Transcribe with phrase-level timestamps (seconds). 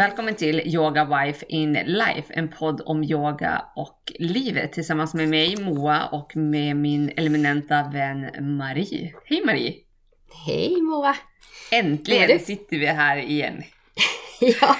[0.00, 5.56] Välkommen till Yoga Wife in Life, en podd om yoga och livet tillsammans med mig
[5.56, 9.14] Moa och med min eminenta vän Marie.
[9.24, 9.74] Hej Marie!
[10.46, 11.16] Hej Moa!
[11.72, 13.62] Äntligen sitter vi här igen.
[14.40, 14.76] ja,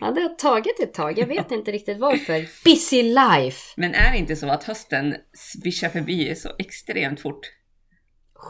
[0.00, 1.18] ja, det har tagit ett tag.
[1.18, 2.48] Jag vet inte riktigt varför.
[2.64, 3.74] Busy life!
[3.76, 7.50] Men är det inte så att hösten svischar förbi så extremt fort?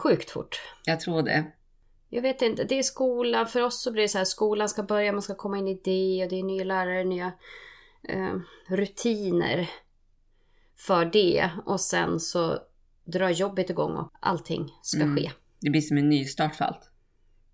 [0.03, 0.61] Sjukt fort.
[0.85, 1.45] Jag tror det.
[2.09, 3.47] Jag vet inte, det är skolan.
[3.47, 5.81] För oss så blir det så här, skolan ska börja, man ska komma in i
[5.83, 7.31] det och det är nya lärare, nya
[8.09, 8.33] eh,
[8.67, 9.69] rutiner
[10.77, 11.49] för det.
[11.65, 12.59] Och sen så
[13.05, 15.17] drar jobbet igång och allting ska mm.
[15.17, 15.31] ske.
[15.61, 16.91] Det blir som en ny start för allt.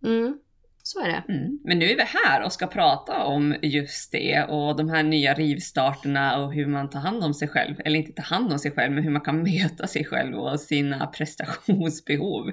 [0.03, 0.39] Mm,
[0.83, 1.33] så är det.
[1.33, 1.59] Mm.
[1.63, 5.33] Men nu är vi här och ska prata om just det och de här nya
[5.33, 7.75] rivstarterna och hur man tar hand om sig själv.
[7.85, 10.59] Eller inte tar hand om sig själv, men hur man kan möta sig själv och
[10.59, 12.51] sina prestationsbehov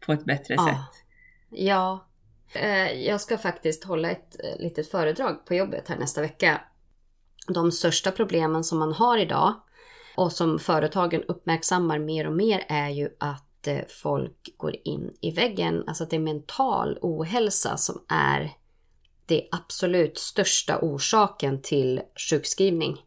[0.00, 0.66] på ett bättre ja.
[0.66, 1.07] sätt.
[1.50, 2.04] Ja.
[2.52, 6.60] Eh, jag ska faktiskt hålla ett eh, litet föredrag på jobbet här nästa vecka.
[7.48, 9.54] De största problemen som man har idag
[10.16, 15.30] och som företagen uppmärksammar mer och mer är ju att eh, folk går in i
[15.30, 15.84] väggen.
[15.86, 18.52] Alltså att det är mental ohälsa som är
[19.26, 23.04] det absolut största orsaken till sjukskrivning.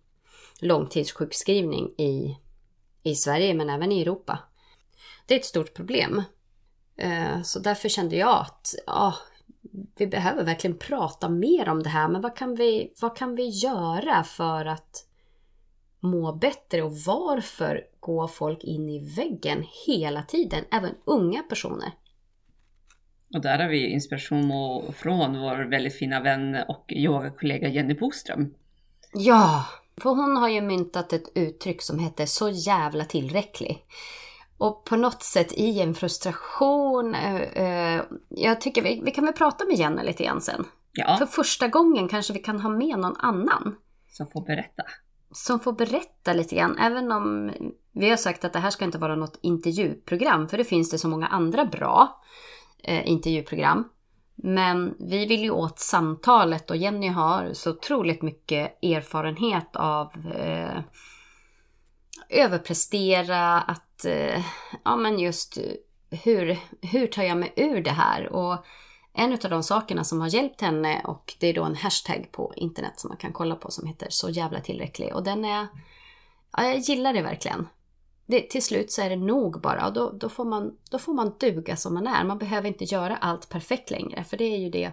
[0.59, 2.37] Långtidssjukskrivning i,
[3.03, 4.39] i Sverige men även i Europa.
[5.25, 6.23] Det är ett stort problem.
[6.97, 9.13] Eh, så därför kände jag att ja,
[9.95, 12.07] vi behöver verkligen prata mer om det här.
[12.07, 15.05] Men vad kan, vi, vad kan vi göra för att
[15.99, 20.63] må bättre och varför går folk in i väggen hela tiden?
[20.71, 21.91] Även unga personer.
[23.33, 24.51] Och där har vi inspiration
[24.93, 28.53] från vår väldigt fina vän och yogakollega Jenny Boström.
[29.13, 29.65] Ja,
[29.97, 33.85] för hon har ju myntat ett uttryck som heter så jävla tillräcklig.
[34.61, 37.15] Och på något sätt i en frustration.
[37.15, 40.65] Eh, eh, jag tycker vi, vi kan väl prata med Jenny lite grann sen.
[40.93, 41.17] Ja.
[41.17, 43.75] För första gången kanske vi kan ha med någon annan.
[44.09, 44.83] Som får berätta.
[45.31, 46.77] Som får berätta lite grann.
[46.77, 47.51] Även om
[47.91, 50.47] vi har sagt att det här ska inte vara något intervjuprogram.
[50.47, 52.21] För det finns det så många andra bra
[52.83, 53.89] eh, intervjuprogram.
[54.35, 60.81] Men vi vill ju åt samtalet och Jenny har så otroligt mycket erfarenhet av eh,
[62.31, 64.45] överprestera, att eh,
[64.83, 65.57] ja men just
[66.09, 68.29] hur, hur tar jag mig ur det här?
[68.29, 68.65] Och
[69.13, 72.53] en av de sakerna som har hjälpt henne och det är då en hashtag på
[72.55, 75.67] internet som man kan kolla på som heter så jävla tillräcklig och den är,
[76.57, 77.67] ja jag gillar det verkligen.
[78.25, 81.13] Det, till slut så är det nog bara och då, då, får man, då får
[81.13, 82.23] man duga som man är.
[82.23, 84.91] Man behöver inte göra allt perfekt längre för det är ju det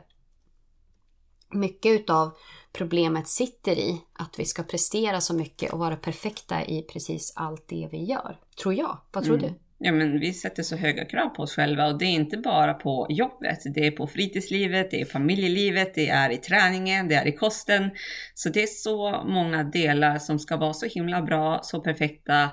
[1.50, 2.36] mycket utav
[2.72, 4.00] problemet sitter i.
[4.12, 8.40] Att vi ska prestera så mycket och vara perfekta i precis allt det vi gör.
[8.62, 8.98] Tror jag.
[9.12, 9.48] Vad tror mm.
[9.48, 9.58] du?
[9.80, 12.74] Ja, men vi sätter så höga krav på oss själva och det är inte bara
[12.74, 13.58] på jobbet.
[13.74, 17.90] Det är på fritidslivet, det är familjelivet, det är i träningen, det är i kosten.
[18.34, 22.50] Så det är så många delar som ska vara så himla bra, så perfekta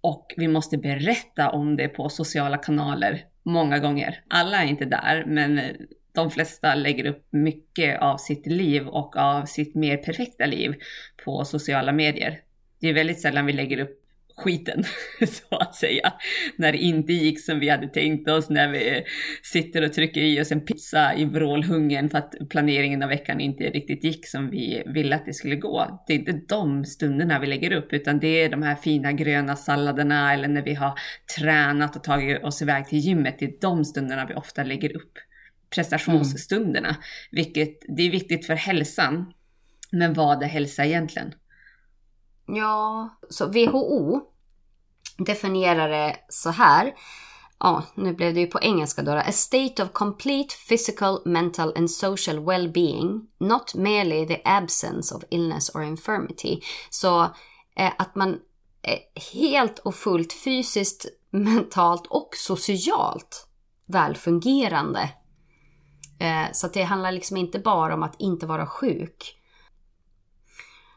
[0.00, 4.24] och vi måste berätta om det på sociala kanaler många gånger.
[4.28, 5.60] Alla är inte där, men
[6.14, 10.74] de flesta lägger upp mycket av sitt liv och av sitt mer perfekta liv
[11.24, 12.40] på sociala medier.
[12.80, 14.00] Det är väldigt sällan vi lägger upp
[14.36, 14.84] skiten,
[15.26, 16.12] så att säga.
[16.56, 19.04] När det inte gick som vi hade tänkt oss, när vi
[19.42, 23.64] sitter och trycker i oss en pizza i vrålhungern för att planeringen av veckan inte
[23.64, 26.02] riktigt gick som vi ville att det skulle gå.
[26.06, 29.56] Det är inte de stunderna vi lägger upp, utan det är de här fina gröna
[29.56, 30.92] salladerna eller när vi har
[31.38, 33.36] tränat och tagit oss iväg till gymmet.
[33.38, 35.12] Det är de stunderna vi ofta lägger upp
[35.74, 36.88] prestationsstunderna.
[36.88, 37.00] Mm.
[37.30, 39.32] Vilket det är viktigt för hälsan.
[39.90, 41.34] Men vad är hälsa egentligen?
[42.46, 44.20] Ja, så WHO
[45.18, 46.92] definierar det så här.
[47.58, 49.12] Ja, nu blev det ju på engelska då.
[49.12, 53.20] A state of complete physical, mental and social well-being.
[53.38, 56.60] Not merely the absence of illness or infirmity.
[56.90, 57.22] Så
[57.76, 58.38] eh, att man
[58.82, 58.98] är
[59.32, 63.46] helt och fullt fysiskt, mentalt och socialt
[63.86, 65.10] välfungerande
[66.20, 69.36] Eh, så det handlar liksom inte bara om att inte vara sjuk.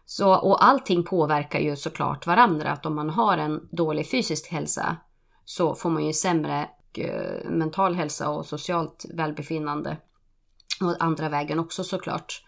[0.06, 2.72] Så, och allting påverkar ju såklart varandra.
[2.72, 4.98] Att om man har en dålig fysisk hälsa
[5.46, 9.98] så får man ju sämre eh, mental hälsa och socialt välbefinnande.
[10.82, 12.44] Och andra vägen också såklart.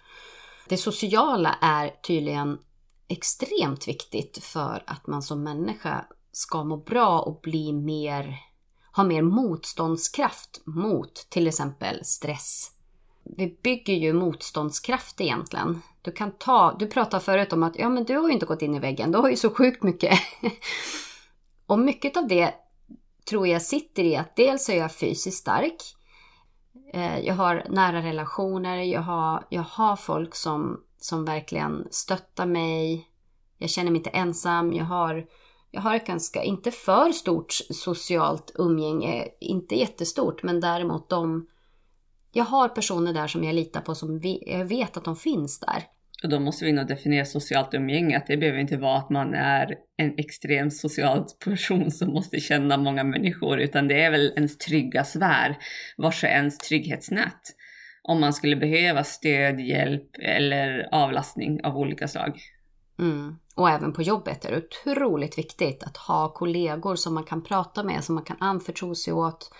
[0.69, 2.57] Det sociala är tydligen
[3.07, 8.39] extremt viktigt för att man som människa ska må bra och bli mer
[8.95, 12.71] har mer motståndskraft mot till exempel stress.
[13.23, 15.81] Vi bygger ju motståndskraft egentligen.
[16.01, 18.61] Du kan ta, du pratade förut om att ja men du har ju inte gått
[18.61, 20.19] in i väggen, du har ju så sjukt mycket.
[21.65, 22.53] och mycket av det
[23.29, 25.77] tror jag sitter i att dels är jag fysiskt stark.
[26.93, 33.07] Eh, jag har nära relationer, jag har, jag har folk som, som verkligen stöttar mig.
[33.57, 35.25] Jag känner mig inte ensam, jag har,
[35.75, 41.47] jag har ett ganska, inte för stort socialt umgänge, inte jättestort, men däremot de
[42.31, 45.59] jag har personer där som jag litar på, som vi, jag vet att de finns
[45.59, 45.83] där.
[46.23, 49.33] Och då måste vi nog definiera socialt umgänge, att det behöver inte vara att man
[49.33, 54.57] är en extrem social person som måste känna många människor, utan det är väl ens
[54.57, 55.57] trygga sfär,
[55.97, 57.41] vars är ens trygghetsnät.
[58.03, 62.39] Om man skulle behöva stöd, hjälp eller avlastning av olika slag.
[62.99, 63.35] Mm.
[63.55, 67.83] Och även på jobbet är det otroligt viktigt att ha kollegor som man kan prata
[67.83, 69.51] med, som man kan anförtro sig åt.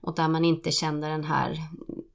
[0.00, 1.58] Och där man inte känner den här...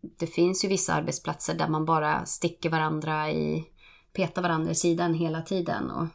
[0.01, 3.67] Det finns ju vissa arbetsplatser där man bara sticker varandra i...
[4.13, 6.07] Petar varandra i sidan hela tiden och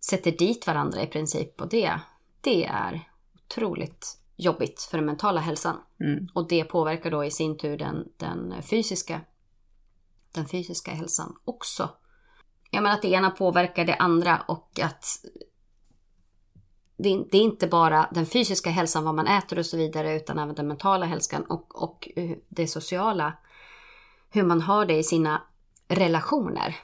[0.00, 1.60] sätter dit varandra i princip.
[1.60, 2.00] Och det,
[2.40, 5.76] det är otroligt jobbigt för den mentala hälsan.
[6.00, 6.28] Mm.
[6.34, 9.20] Och det påverkar då i sin tur den, den, fysiska,
[10.32, 11.88] den fysiska hälsan också.
[12.74, 15.04] Jag menar att det ena påverkar det andra och att
[16.96, 20.38] det, det, är inte bara den fysiska hälsan, vad man äter och så vidare, utan
[20.38, 22.08] även den mentala hälsan och, och
[22.48, 23.32] det sociala.
[24.30, 25.42] Hur man har det i sina
[25.88, 26.76] relationer.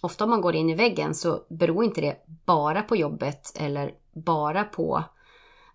[0.00, 3.94] Ofta om man går in i väggen så beror inte det bara på jobbet eller
[4.12, 5.04] bara på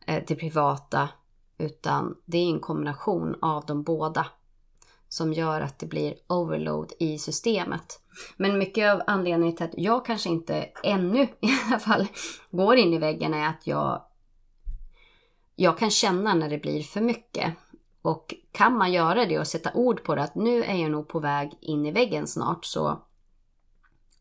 [0.07, 1.09] eh, det privata,
[1.57, 4.25] utan det är en kombination av de båda
[5.09, 7.99] som gör att det blir overload i systemet.
[8.37, 12.07] Men mycket av anledningen till att jag kanske inte ännu i alla fall
[12.51, 14.01] går in i väggen är att jag,
[15.55, 17.53] jag kan känna när det blir för mycket.
[18.01, 21.07] Och kan man göra det och sätta ord på det att nu är jag nog
[21.07, 23.03] på väg in i väggen snart så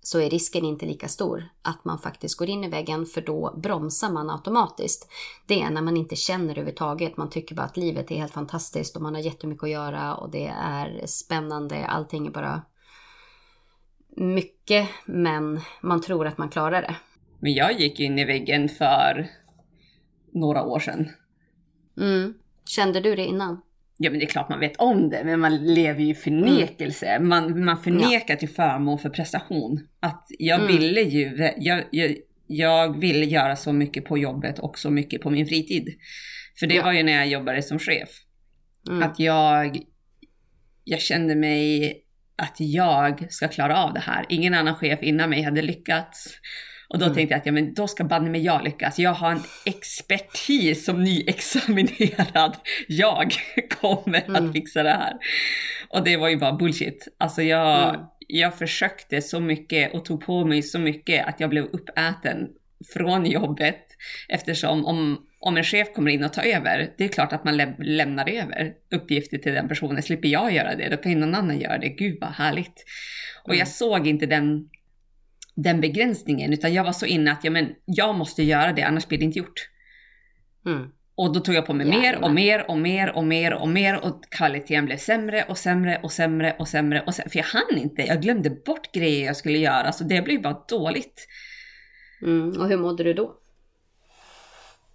[0.08, 3.54] så är risken inte lika stor att man faktiskt går in i väggen för då
[3.56, 5.10] bromsar man automatiskt.
[5.46, 7.16] Det är när man inte känner överhuvudtaget.
[7.16, 10.30] Man tycker bara att livet är helt fantastiskt och man har jättemycket att göra och
[10.30, 11.86] det är spännande.
[11.86, 12.62] Allting är bara
[14.16, 16.96] mycket men man tror att man klarar det.
[17.38, 19.30] Men jag gick in i väggen för
[20.32, 21.08] några år sedan.
[21.96, 22.34] Mm.
[22.64, 23.60] Kände du det innan?
[24.00, 27.06] Ja men det är klart man vet om det, men man lever ju i förnekelse.
[27.06, 27.28] Mm.
[27.28, 28.36] Man, man förnekar ja.
[28.36, 29.80] till förmån för prestation.
[30.00, 30.72] Att jag mm.
[30.72, 32.16] ville ju, jag, jag,
[32.46, 35.88] jag ville göra så mycket på jobbet och så mycket på min fritid.
[36.58, 36.82] För det ja.
[36.82, 38.08] var ju när jag jobbade som chef.
[38.88, 39.02] Mm.
[39.02, 39.78] Att jag,
[40.84, 41.94] jag kände mig
[42.36, 44.26] att jag ska klara av det här.
[44.28, 46.38] Ingen annan chef innan mig hade lyckats.
[46.88, 47.14] Och då mm.
[47.14, 48.98] tänkte jag att ja, men då ska banne mig jag lyckas.
[48.98, 52.56] Jag har en expertis som nyexaminerad.
[52.88, 53.32] Jag
[53.80, 54.46] kommer mm.
[54.46, 55.12] att fixa det här.
[55.88, 57.08] Och det var ju bara bullshit.
[57.18, 58.00] Alltså jag, mm.
[58.28, 62.48] jag försökte så mycket och tog på mig så mycket att jag blev uppäten
[62.92, 63.86] från jobbet.
[64.28, 67.56] Eftersom om, om en chef kommer in och tar över, det är klart att man
[67.56, 70.02] lä lämnar över uppgifter till den personen.
[70.02, 71.88] Slipper jag göra det, då kan någon annan göra det.
[71.88, 72.84] Gud vad härligt.
[73.44, 74.68] Och jag såg inte den
[75.62, 79.08] den begränsningen, utan jag var så inne att ja, men, jag måste göra det, annars
[79.08, 79.68] blir det inte gjort.
[80.66, 80.88] Mm.
[81.14, 83.68] Och då tog jag på mig ja, mer och mer och mer och mer och
[83.68, 87.30] mer och kvaliteten blev sämre och sämre och sämre och sämre och sämre.
[87.30, 90.64] För jag hann inte, jag glömde bort grejer jag skulle göra så det blev bara
[90.68, 91.26] dåligt.
[92.22, 92.60] Mm.
[92.60, 93.34] Och hur mådde du då?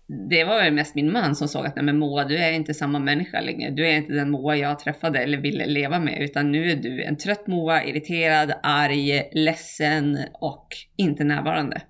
[0.08, 2.74] Det var väl mest min man som såg att nej men Moa, du är inte
[2.74, 3.72] samma människa längre.
[3.72, 7.04] Du är inte den Moa jag träffade eller ville leva med, utan nu är du
[7.04, 10.68] en trött Moa, irriterad, arg, ledsen och
[10.98, 11.82] inte närvarande.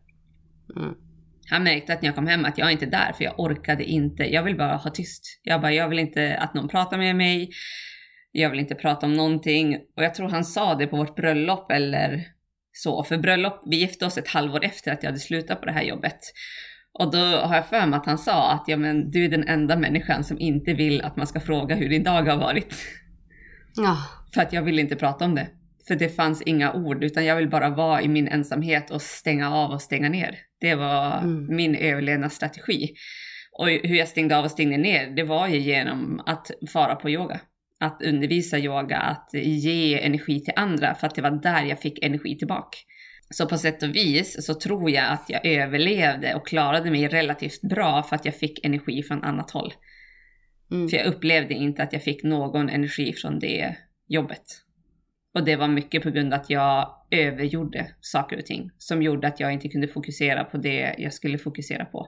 [0.75, 0.93] Mm.
[1.49, 3.83] Han märkte att när jag kom hem att jag är inte där, för jag orkade
[3.83, 4.33] inte.
[4.33, 5.41] Jag vill bara ha tyst.
[5.43, 7.49] Jag bara, jag vill inte att någon pratar med mig.
[8.31, 9.75] Jag vill inte prata om någonting.
[9.97, 12.27] Och jag tror han sa det på vårt bröllop eller
[12.71, 13.03] så.
[13.03, 15.83] För bröllop, vi gifte oss ett halvår efter att jag hade slutat på det här
[15.83, 16.19] jobbet.
[16.99, 19.47] Och då har jag för mig att han sa att ja, men du är den
[19.47, 22.75] enda människan som inte vill att man ska fråga hur din dag har varit.
[23.75, 23.97] Ja.
[24.33, 25.47] För att jag vill inte prata om det.
[25.87, 29.51] För det fanns inga ord, utan jag vill bara vara i min ensamhet och stänga
[29.55, 30.37] av och stänga ner.
[30.59, 31.55] Det var mm.
[31.55, 32.93] min överlevnadsstrategi.
[33.59, 37.09] Och hur jag stängde av och stängde ner, det var ju genom att fara på
[37.09, 37.39] yoga.
[37.79, 42.05] Att undervisa yoga, att ge energi till andra, för att det var där jag fick
[42.05, 42.77] energi tillbaka.
[43.29, 47.61] Så på sätt och vis så tror jag att jag överlevde och klarade mig relativt
[47.61, 49.73] bra för att jag fick energi från annat håll.
[50.71, 50.89] Mm.
[50.89, 53.75] För jag upplevde inte att jag fick någon energi från det
[54.07, 54.43] jobbet.
[55.33, 59.27] Och det var mycket på grund av att jag övergjorde saker och ting som gjorde
[59.27, 62.07] att jag inte kunde fokusera på det jag skulle fokusera på.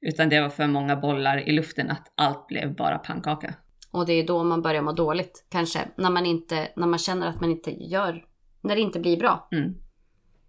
[0.00, 3.54] Utan det var för många bollar i luften att allt blev bara pannkaka.
[3.90, 7.28] Och det är då man börjar må dåligt kanske, när man, inte, när man känner
[7.28, 8.24] att man inte gör,
[8.62, 9.48] när det inte blir bra.
[9.52, 9.74] Mm.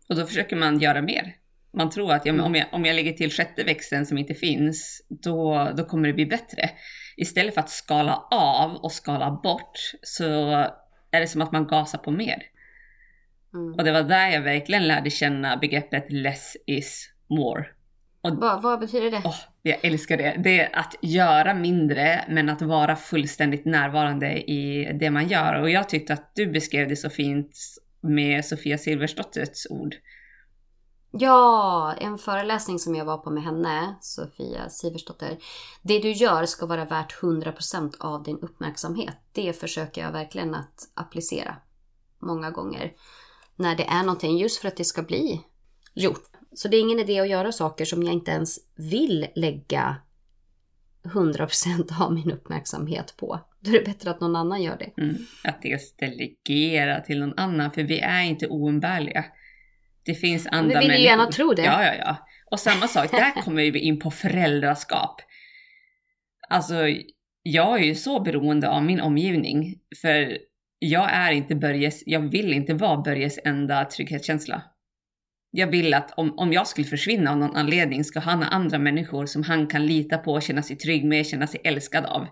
[0.09, 1.35] Och då försöker man göra mer.
[1.73, 5.05] Man tror att ja, om, jag, om jag lägger till sjätte växeln som inte finns,
[5.09, 6.69] då, då kommer det bli bättre.
[7.17, 10.51] istället för att skala av och skala bort så
[11.11, 12.43] är det som att man gasar på mer.
[13.53, 13.73] Mm.
[13.73, 17.65] Och det var där jag verkligen lärde känna begreppet less is more.
[18.21, 19.21] Och Vad, vad betyder det?
[19.25, 20.35] åh, jag älskar det.
[20.43, 25.61] Det är att göra mindre men att vara fullständigt närvarande i det man gör.
[25.61, 27.57] Och jag tyckte att du beskrev det så fint
[28.01, 29.95] med Sofia Silversdotters ord.
[31.11, 35.37] Ja, en föreläsning som jag var på med henne, Sofia Siversdotter.
[35.81, 39.17] Det du gör ska vara värt 100% av din uppmärksamhet.
[39.31, 41.55] Det försöker jag verkligen att applicera
[42.19, 42.93] många gånger.
[43.55, 45.41] När det är någonting, just för att det ska bli
[45.93, 46.23] gjort.
[46.53, 49.95] Så det är ingen idé att göra saker som jag inte ens vill lägga
[51.03, 53.39] 100% av min uppmärksamhet på.
[53.59, 55.01] Då är det bättre att någon annan gör det.
[55.01, 55.15] Mm.
[55.43, 59.25] Att dels delegera till någon annan, för vi är inte oumbärliga.
[60.05, 61.63] Det finns andra Vi vill ju gärna tro det.
[61.63, 62.27] Ja, ja, ja.
[62.51, 65.21] Och samma sak, där kommer vi in på föräldraskap.
[66.49, 66.75] Alltså,
[67.43, 70.37] jag är ju så beroende av min omgivning, för
[70.79, 74.63] jag är inte Börjes, jag vill inte vara Börjes enda trygghetskänsla.
[75.51, 78.79] Jag vill att om, om jag skulle försvinna av någon anledning ska han ha andra
[78.79, 82.27] människor som han kan lita på, känna sig trygg med, känna sig älskad av.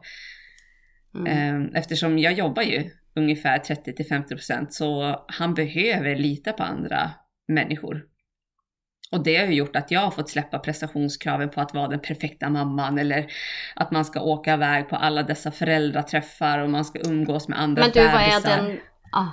[1.20, 1.38] Mm.
[1.66, 7.12] Ehm, Eftersom jag jobbar ju ungefär 30-50% så han behöver lita på andra
[7.48, 8.04] människor.
[9.12, 12.00] Och det har ju gjort att jag har fått släppa prestationskraven på att vara den
[12.00, 13.28] perfekta mamman eller
[13.76, 17.82] att man ska åka iväg på alla dessa föräldraträffar och man ska umgås med andra
[17.84, 18.58] Men du, vad är bebisar.
[18.58, 18.78] den...
[19.12, 19.28] Ah,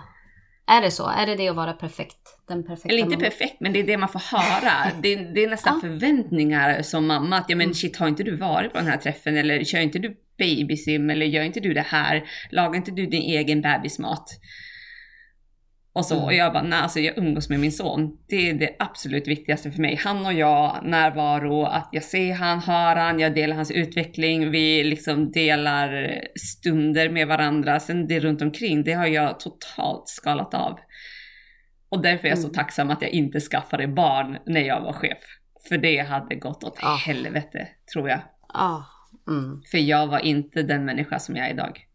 [0.77, 1.09] är det så?
[1.09, 2.39] Är det det att vara perfekt?
[2.49, 3.31] Den perfekta Eller inte mamman?
[3.31, 4.91] perfekt, men det är det man får höra.
[5.03, 5.89] Det, det är nästan Ja.
[5.89, 7.75] förväntningar som mamma att ja men Mm.
[7.75, 11.27] shit har inte du varit på den här träffen eller kör inte du babysim eller
[11.27, 12.25] gör inte du det här?
[12.51, 14.25] Lagar inte du din egen bebismat?
[15.97, 16.25] Och så, Mm.
[16.25, 18.19] och jag bara, nej alltså jag umgås med min son.
[18.29, 19.97] Det är det absolut viktigaste för mig.
[19.97, 24.85] Han och jag, närvaro, att jag ser han, hör han, jag delar hans utveckling, vi
[24.85, 27.81] liksom delar stunder med varandra.
[27.81, 30.79] Sen det runt omkring, det har jag totalt skalat av.
[31.89, 32.55] Och därför är jag så Mm.
[32.55, 35.19] tacksam att jag inte skaffade barn när jag var chef.
[35.69, 36.97] För det hade gått åt Ah.
[36.97, 38.21] helvete, tror jag.
[38.49, 38.81] Ah,
[39.29, 39.63] mm.
[39.71, 41.87] För jag var inte den människa som jag är idag.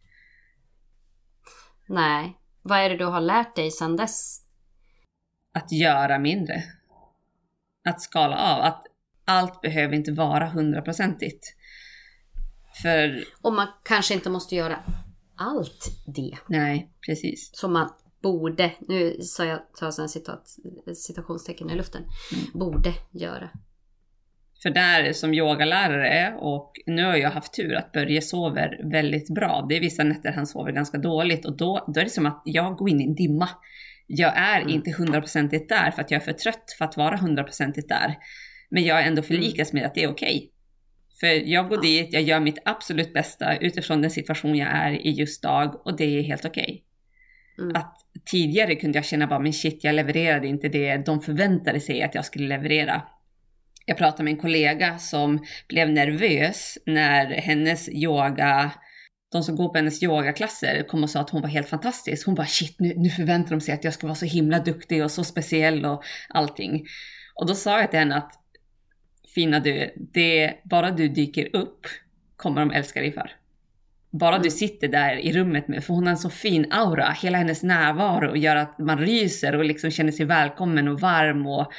[1.87, 2.37] Nej.
[2.61, 4.41] Vad är det du har lärt dig sedan dess?
[5.53, 6.63] Att göra mindre.
[7.85, 8.61] Att skala av.
[8.61, 8.83] Att
[9.25, 11.55] allt behöver inte vara hundraprocentigt.
[12.81, 14.83] För, Och man kanske inte måste göra
[15.35, 17.49] allt det nej, precis.
[17.53, 17.89] som man
[18.21, 20.55] borde, nu sa jag, tar jag citat,
[20.95, 22.01] citationstecken i luften,
[22.33, 22.59] Mm.
[22.59, 23.49] borde göra.
[24.63, 29.65] För där som yogalärare och nu har jag haft tur att Börje sover väldigt bra.
[29.69, 32.41] Det är vissa nätter han sover ganska dåligt och då, då är det som att
[32.45, 33.49] jag går in i en dimma.
[34.07, 34.73] Jag är Mm.
[34.73, 38.17] inte hundraprocentigt där för att jag är för trött för att vara hundraprocentigt där.
[38.69, 40.51] Men jag är ändå förlikas med att det är okej.
[41.19, 45.11] För jag går dit, jag gör mitt absolut bästa utifrån den situation jag är i
[45.11, 46.83] just dag och det är helt okej.
[47.59, 47.75] Mm.
[47.75, 52.01] Att tidigare kunde jag känna bara men shit jag levererade inte det de förväntade sig
[52.01, 53.01] att jag skulle leverera.
[53.89, 58.71] Jag pratade med en kollega som blev nervös när hennes yoga,
[59.31, 62.25] de som går på hennes yogaklasser kom och sa att hon var helt fantastisk.
[62.25, 65.03] Hon bara shit nu, nu förväntar de sig att jag ska vara så himla duktig
[65.03, 66.85] och så speciell och allting.
[67.35, 68.31] Och då sa jag till henne att
[69.35, 71.87] fina du, det bara du dyker upp
[72.35, 73.31] kommer de älska dig för.
[74.11, 74.51] Bara du Mm.
[74.51, 78.35] sitter där i rummet med, för hon har en så fin aura, hela hennes närvaro
[78.35, 81.71] gör att man ryser och liksom känner sig välkommen och varm och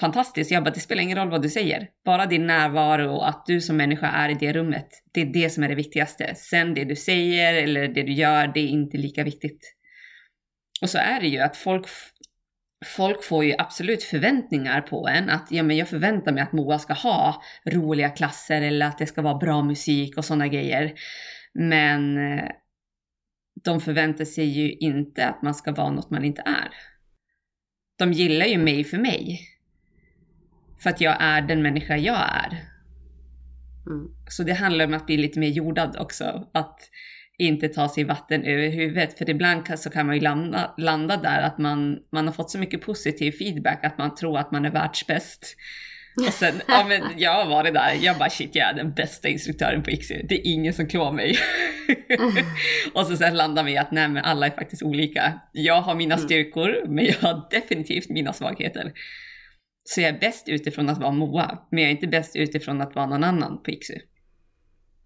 [0.00, 0.50] fantastiskt.
[0.50, 1.88] Jag bara, det spelar ingen roll vad du säger.
[2.04, 4.88] Bara din närvaro och att du som människa är i det rummet.
[5.12, 6.34] Det är det som är det viktigaste.
[6.34, 9.74] Sen det du säger eller det du gör, det är inte lika viktigt.
[10.82, 11.86] Och så är det ju att folk,
[12.84, 15.30] folk får ju absolut förväntningar på en.
[15.30, 19.06] Att ja, men jag förväntar mig att Moa ska ha roliga klasser eller att det
[19.06, 20.92] ska vara bra musik och sådana grejer.
[21.54, 22.48] Men eh,
[23.64, 26.68] de förväntar sig ju inte att man ska vara något man inte är.
[27.98, 29.51] De gillar ju mig för mig.
[30.82, 32.48] För att jag är den människa jag är.
[33.86, 34.08] Mm.
[34.28, 36.48] Så det handlar om att bli lite mer jordad också.
[36.54, 36.80] Att
[37.38, 39.18] inte ta sig vatten över huvudet.
[39.18, 42.50] För ibland kan, så kan man ju landa, landa där att man, man har fått
[42.50, 45.56] så mycket positiv feedback att man tror att man är världsbäst.
[46.26, 49.28] Och sen, ja men jag har varit där, jag bara shit jag är den bästa
[49.28, 50.26] instruktören på ICSY.
[50.28, 51.38] Det är ingen som klår mig.
[52.94, 55.40] och så sen landar vi i att nej men alla är faktiskt olika.
[55.52, 56.26] Jag har mina Mm.
[56.26, 58.92] styrkor men jag har definitivt mina svagheter.
[59.84, 62.94] Så jag är bäst utifrån att vara Moa, men jag är inte bäst utifrån att
[62.94, 63.94] vara någon annan på ICSY.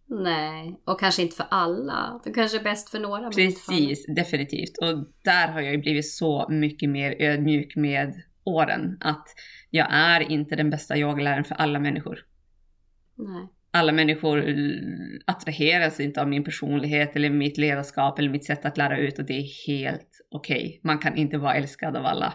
[0.09, 2.21] Nej, och kanske inte för alla.
[2.25, 3.30] Du kanske är bäst för några.
[3.30, 4.78] Precis, definitivt.
[4.83, 8.14] Och där har jag ju blivit så mycket mer ödmjuk med
[8.45, 8.99] åren.
[9.00, 9.26] Att
[9.71, 12.18] jag är inte den bästa yogaläraren för alla människor.
[13.18, 13.49] Nej.
[13.71, 14.45] alla människor
[15.25, 19.25] attraheras inte av min personlighet eller mitt ledarskap eller mitt sätt att lära ut och
[19.25, 20.66] det är helt okej.
[20.66, 20.80] Okay.
[20.85, 22.35] Man kan inte vara älskad av alla.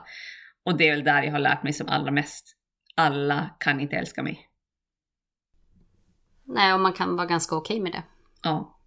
[0.65, 2.57] Och det är väl där jag har lärt mig som allra mest.
[2.95, 4.47] Alla kan inte älska mig.
[6.45, 8.03] Nej, och man kan vara ganska okej okay med det.
[8.43, 8.77] Ja.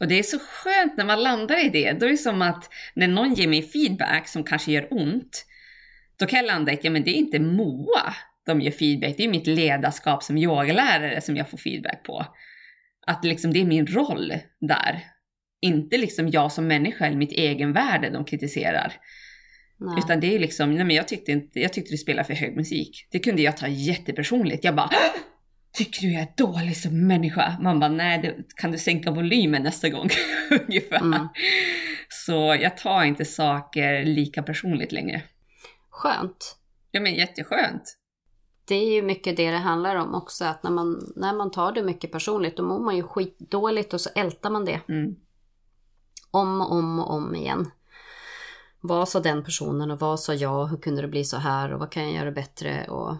[0.00, 1.92] Och det är så skönt när man landar i det.
[1.92, 5.46] Då är det som att när någon ger mig feedback som kanske gör ont,
[6.18, 8.14] då kan jag landa i att ja, men det är inte Moa
[8.46, 9.14] de ger feedback.
[9.16, 12.26] Det är mitt ledarskap som yogalärare som jag får feedback på.
[13.06, 15.04] Att liksom det är min roll där.
[15.60, 18.92] Inte liksom jag som människa eller mitt egenvärde de kritiserar.
[19.76, 19.98] Nej.
[19.98, 22.56] Utan det är liksom, nej men jag tyckte, inte, jag tyckte du spelade för hög
[22.56, 23.08] musik.
[23.10, 24.64] Det kunde jag ta jättepersonligt.
[24.64, 24.90] Jag bara
[25.72, 27.56] Tycker du jag är dålig som människa?
[27.60, 30.08] Man bara, nej, det, kan du sänka volymen nästa gång?
[30.68, 31.00] Ungefär.
[31.00, 31.28] Mm.
[32.08, 35.22] Så jag tar inte saker lika personligt längre.
[35.90, 36.56] Skönt.
[36.90, 37.98] Ja men jätteskönt
[38.64, 40.44] det är ju mycket det det handlar om också.
[40.44, 44.00] Att när man, när man tar det mycket personligt då mår man ju skitdåligt och
[44.00, 44.80] så ältar man det.
[44.88, 45.16] Mm.
[46.30, 47.70] Om och om och om igen.
[48.86, 50.66] Vad sa den personen och vad sa jag?
[50.66, 52.84] Hur kunde det bli så här och vad kan jag göra bättre?
[52.88, 53.18] Och att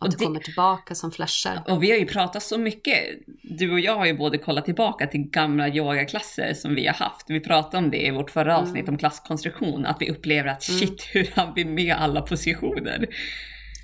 [0.00, 1.62] och det, det kommer tillbaka som flashar.
[1.68, 2.98] Och vi har ju pratat så mycket.
[3.42, 7.26] Du och jag har ju både kollat tillbaka till gamla yogaklasser som vi har haft.
[7.28, 8.94] Vi pratade om det i vårt förra avsnitt mm.
[8.94, 9.86] om klasskonstruktion.
[9.86, 10.80] Att vi upplever att mm.
[10.80, 13.06] shit, hur har vi med alla positioner?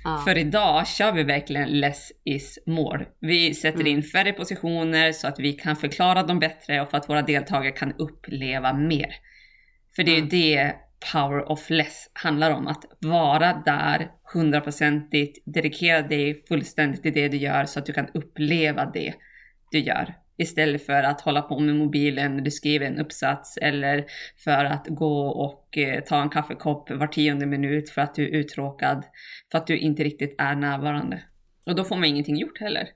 [0.03, 0.21] Ja.
[0.25, 3.05] För idag kör vi verkligen less is more.
[3.19, 3.87] Vi sätter mm.
[3.87, 7.71] in färre positioner så att vi kan förklara dem bättre och för att våra deltagare
[7.71, 9.15] kan uppleva mer.
[9.95, 10.29] För det är mm.
[10.29, 10.75] det
[11.13, 12.67] power of less handlar om.
[12.67, 18.07] Att vara där hundraprocentigt, dedikera dig fullständigt till det du gör så att du kan
[18.13, 19.13] uppleva det
[19.71, 24.05] du gör istället för att hålla på med mobilen när du skriver en uppsats eller
[24.43, 28.29] för att gå och eh, ta en kaffekopp var tionde minut för att du är
[28.29, 29.03] uttråkad,
[29.51, 31.23] för att du inte riktigt är närvarande.
[31.65, 32.89] Och då får man ingenting gjort heller.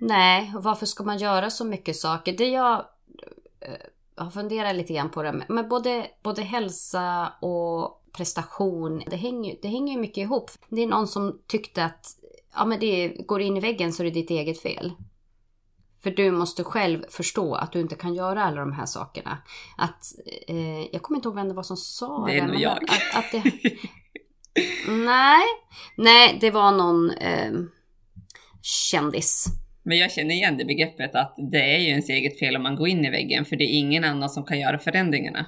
[0.00, 2.36] Nej, och varför ska man göra så mycket saker?
[2.38, 2.74] Det jag
[3.60, 9.56] eh, har funderat lite grann på det, men både, både hälsa och prestation, det hänger,
[9.62, 10.50] det hänger ju mycket ihop.
[10.68, 12.06] Det är någon som tyckte att
[12.54, 14.92] ja, men det går in i väggen så är det ditt eget fel.
[16.02, 19.38] För du måste själv förstå att du inte kan göra alla de här sakerna.
[19.76, 20.04] Att,
[20.48, 22.38] eh, jag kommer inte ihåg vem det var som sa det.
[22.38, 22.82] Är nog jag.
[22.82, 23.42] Att, att det,
[24.88, 25.44] nej,
[25.96, 27.52] nej, det var någon eh,
[28.62, 29.46] kändis.
[29.86, 32.76] Men jag känner igen det begreppet att det är ju ens eget fel om man
[32.76, 35.46] går in i väggen för det är ingen annan som kan göra förändringarna.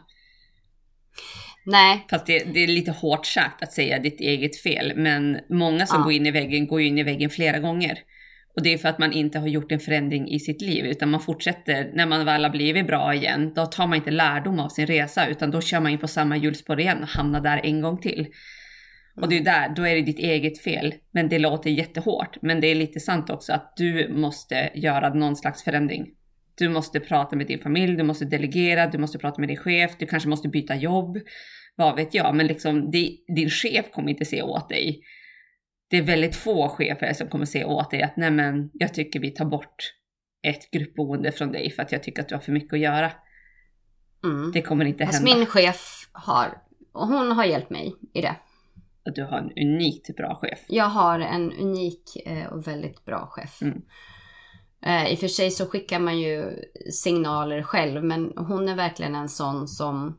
[1.66, 2.07] Nej.
[2.11, 6.01] Fast det, det, är lite hårt sagt att säga ditt eget fel, men många som
[6.01, 6.05] ja.
[6.05, 7.98] går in i väggen går ju in i väggen flera gånger.
[8.57, 11.11] Och det är för att man inte har gjort en förändring i sitt liv, utan
[11.11, 14.68] man fortsätter, när man väl har blivit bra igen, då tar man inte lärdom av
[14.68, 17.81] sin resa, utan då kör man in på samma hjulspår igen och hamnar där en
[17.81, 18.27] gång till.
[19.20, 20.94] Och det är där, då är det ditt eget fel.
[21.11, 22.42] Men det låter jättehårt.
[22.42, 26.07] Men det är lite sant också att du måste göra någon slags förändring.
[26.54, 29.90] Du måste prata med din familj, du måste delegera, du måste prata med din chef,
[29.98, 31.18] du kanske måste byta jobb.
[31.76, 32.90] Vad vet jag, men liksom
[33.37, 35.00] din chef kommer inte se åt dig
[35.90, 39.20] det är väldigt få chefer som kommer säga åt dig att nej men jag tycker
[39.20, 39.94] vi tar bort
[40.42, 43.12] ett gruppboende från dig för att jag tycker att du har för mycket att göra.
[44.24, 44.52] Mm.
[44.52, 45.35] Det kommer inte hända.
[45.35, 48.37] min chef har, och hon har hjälpt mig i det.
[49.05, 50.59] Att du har en unikt bra chef.
[50.69, 53.63] Jag har en unik eh, och väldigt bra chef.
[53.63, 53.83] Mm.
[54.83, 56.51] Eh, I och för sig så skickar man ju
[56.93, 60.19] signaler själv men hon är verkligen en sån som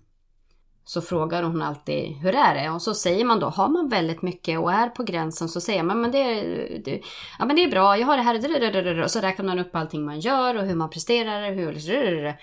[0.89, 2.69] så frågar hon alltid hur är det?
[2.69, 5.83] Och så säger man då, har man väldigt mycket och är på gränsen så säger
[5.83, 6.43] man men det,
[6.85, 7.01] det,
[7.39, 10.05] ja, men det är bra, jag har det här, och så räknar man upp allting
[10.05, 11.51] man gör och hur man presterar.
[11.51, 12.35] Hur,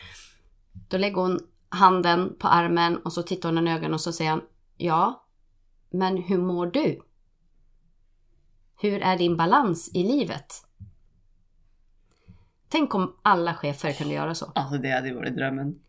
[0.88, 4.31] då lägger hon handen på armen och så tittar hon i ögonen och så säger
[4.31, 4.42] han,
[4.77, 5.25] ja,
[5.98, 7.00] men hur mår du?
[8.80, 10.52] Hur är din balans i livet?
[12.68, 14.52] Tänk om alla chefer kunde göra så.
[14.54, 15.80] Alltså det hade varit drömmen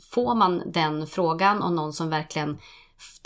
[0.00, 2.58] får man den frågan och någon som verkligen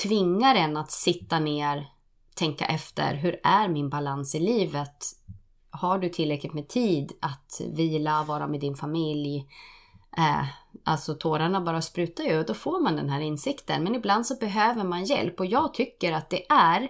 [0.02, 1.86] tvingar en att sitta ner,
[2.34, 4.96] tänka efter, hur är min balans i livet?
[5.70, 9.48] Har du tillräckligt med tid att vila, vara med din familj?
[10.16, 10.44] Eh,
[10.84, 13.84] alltså tårarna bara sprutar ju och då får man den här insikten.
[13.84, 16.82] Men ibland så behöver man hjälp och jag tycker att det är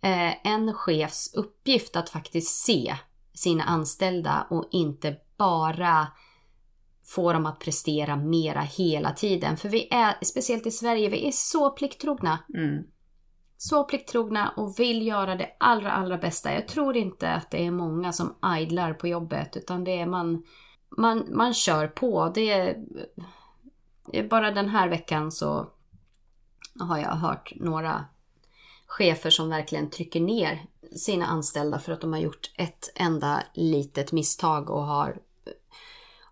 [0.00, 2.96] eh, en chefs uppgift att faktiskt se
[3.34, 6.06] sina anställda och inte bara
[7.04, 9.56] få dem att prestera mera hela tiden.
[9.56, 12.38] För vi är, speciellt i Sverige, vi är så plikttrogna.
[12.54, 12.84] Mm.
[13.56, 16.54] Så plikttrogna och vill göra det allra, allra bästa.
[16.54, 20.42] Jag tror inte att det är många som idlar på jobbet, utan det är man,
[20.96, 22.32] man, man kör på.
[22.34, 22.50] Det
[24.12, 25.66] är, bara den här veckan så
[26.80, 28.04] har jag hört några
[28.86, 34.12] chefer som verkligen trycker ner sina anställda för att de har gjort ett enda litet
[34.12, 35.18] misstag och har,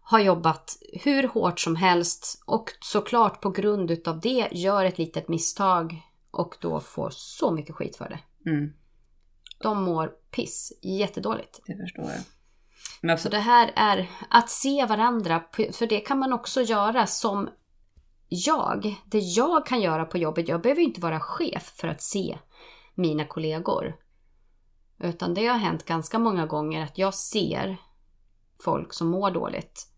[0.00, 5.28] har jobbat hur hårt som helst och såklart på grund utav det gör ett litet
[5.28, 8.50] misstag och då får så mycket skit för det.
[8.50, 8.72] Mm,
[9.58, 11.60] De mår piss, jättedåligt.
[11.66, 12.20] det förstår jag.
[13.00, 17.48] Men Så det här är att se varandra, för det kan man också göra som
[18.28, 18.96] jag.
[19.06, 22.38] Det jag kan göra på jobbet, jag behöver inte vara chef för att se
[22.94, 23.96] mina kollegor.
[24.98, 27.76] Utan det har hänt ganska många gånger att jag ser
[28.60, 29.88] folk som mår dåligt.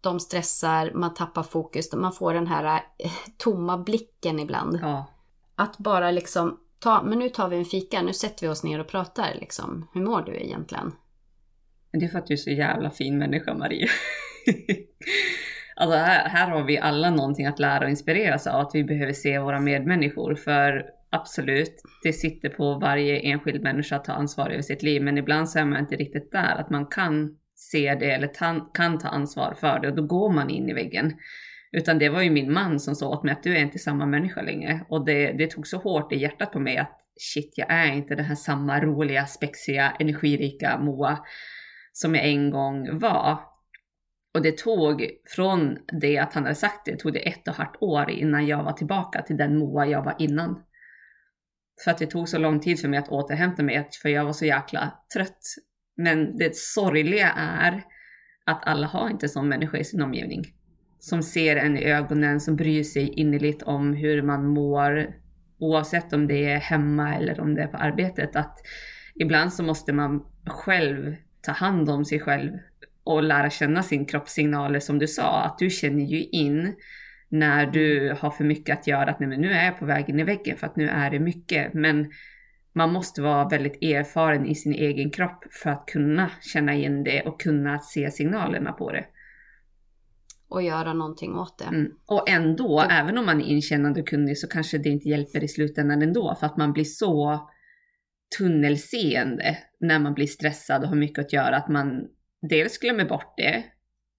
[0.00, 4.78] De stressar, man tappar fokus, man får den här eh, tomma blicken ibland.
[4.82, 5.04] ja,
[5.54, 8.78] Att bara liksom ta, men nu tar vi en fika, nu sätter vi oss ner
[8.78, 9.88] och pratar liksom.
[9.92, 10.92] Hur mår du egentligen?
[11.98, 13.88] Men det är för att du är så jävla fin människa Marie.
[15.76, 19.12] alltså här, här har vi alla någonting att lära och inspireras av, att vi behöver
[19.12, 20.34] se våra medmänniskor.
[20.34, 25.18] För absolut, det sitter på varje enskild människa att ta ansvar över sitt liv, men
[25.18, 28.98] ibland så är man inte riktigt där, att man kan se det eller ta, kan
[28.98, 31.12] ta ansvar för det och då går man in i väggen.
[31.72, 34.06] Utan det var ju min man som sa åt mig att du är inte samma
[34.06, 34.80] människa längre.
[34.88, 38.14] Och det, det tog så hårt i hjärtat på mig att shit, jag är inte
[38.14, 41.18] den här samma roliga, spexiga, energirika Moa
[42.00, 43.38] som jag en gång var.
[44.34, 47.58] Och det tog, från det att han hade sagt det, tog det ett och ett
[47.58, 50.62] halvt år innan jag var tillbaka till den Moa jag var innan.
[51.84, 54.32] För att det tog så lång tid för mig att återhämta mig, för jag var
[54.32, 55.40] så jäkla trött.
[55.96, 57.82] Men det sorgliga är
[58.46, 60.44] att alla har inte sån människa i sin omgivning.
[60.98, 65.14] Som ser en i ögonen, som bryr sig innerligt om hur man mår.
[65.58, 68.36] Oavsett om det är hemma eller om det är på arbetet.
[68.36, 68.58] Att
[69.14, 72.52] ibland så måste man själv ta hand om sig själv
[73.04, 75.42] och lära känna sin kroppssignaler som du sa.
[75.42, 76.74] Att du känner ju in
[77.28, 79.10] när du har för mycket att göra.
[79.10, 81.10] Att nej, men nu är jag på väg in i väggen för att nu är
[81.10, 81.74] det mycket.
[81.74, 82.10] Men
[82.72, 87.22] man måste vara väldigt erfaren i sin egen kropp för att kunna känna in det
[87.22, 89.04] och kunna se signalerna på det.
[90.48, 91.64] Och göra någonting åt det.
[91.64, 91.92] Mm.
[92.06, 95.44] Och ändå, Det- även om man är inkännande och kunnig så kanske det inte hjälper
[95.44, 97.48] i slutändan ändå för att man blir så
[98.38, 102.08] tunnelseende när man blir stressad och har mycket att göra att man
[102.42, 103.64] dels glömmer bort det,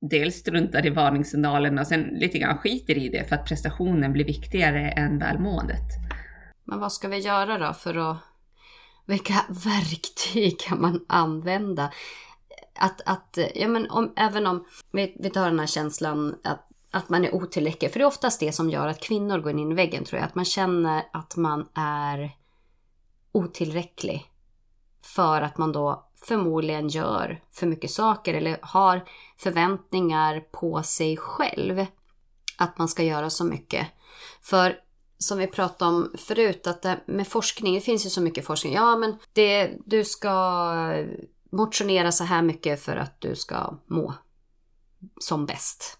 [0.01, 4.25] dels struntar i varningssignalerna och sen lite grann skiter i det för att prestationen blir
[4.25, 5.85] viktigare än välmåendet.
[6.63, 8.17] Men vad ska vi göra då för att...
[9.05, 11.91] Vilka verktyg kan man använda?
[12.75, 17.09] Att, att ja men om, även om, vi, vi tar den här känslan att, att
[17.09, 17.91] man är otillräcklig.
[17.91, 20.27] För det är oftast det som gör att kvinnor går in i väggen tror jag.
[20.27, 22.31] Att man känner att man är
[23.31, 24.25] otillräcklig.
[25.15, 29.05] För att man då förmodligen gör för mycket saker eller har
[29.37, 31.85] förväntningar på sig själv.
[32.57, 33.87] Att man ska göra så mycket.
[34.41, 34.75] För
[35.17, 38.73] som vi pratade om förut, att det, med forskning, det finns ju så mycket forskning.
[38.73, 40.33] Ja, men det, du ska
[41.51, 44.13] motionera så här mycket för att du ska må
[45.19, 45.99] som bäst.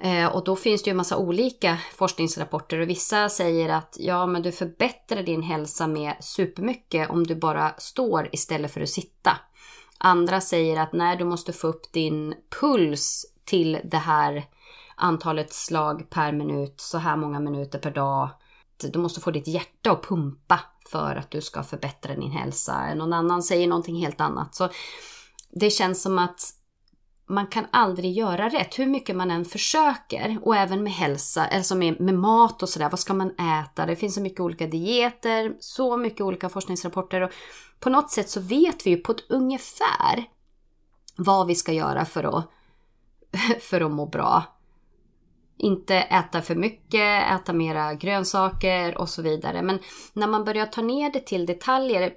[0.00, 4.26] Eh, och då finns det ju en massa olika forskningsrapporter och vissa säger att ja,
[4.26, 9.36] men du förbättrar din hälsa med supermycket om du bara står istället för att sitta.
[9.98, 14.44] Andra säger att nej, du måste få upp din puls till det här
[14.96, 18.28] antalet slag per minut, så här många minuter per dag.
[18.92, 20.60] Du måste få ditt hjärta att pumpa
[20.90, 22.94] för att du ska förbättra din hälsa.
[22.94, 24.54] Någon annan säger någonting helt annat.
[24.54, 24.68] Så
[25.50, 26.40] det känns som att
[27.28, 30.38] man kan aldrig göra rätt, hur mycket man än försöker.
[30.42, 32.90] Och även med hälsa, alltså med, med mat och sådär.
[32.90, 33.86] Vad ska man äta?
[33.86, 37.20] Det finns så mycket olika dieter, så mycket olika forskningsrapporter.
[37.20, 37.30] Och
[37.80, 40.24] på något sätt så vet vi ju på ett ungefär
[41.16, 42.44] vad vi ska göra för att,
[43.60, 44.42] för att må bra.
[45.58, 49.62] Inte äta för mycket, äta mera grönsaker och så vidare.
[49.62, 49.78] Men
[50.12, 52.12] när man börjar ta ner det till detaljer,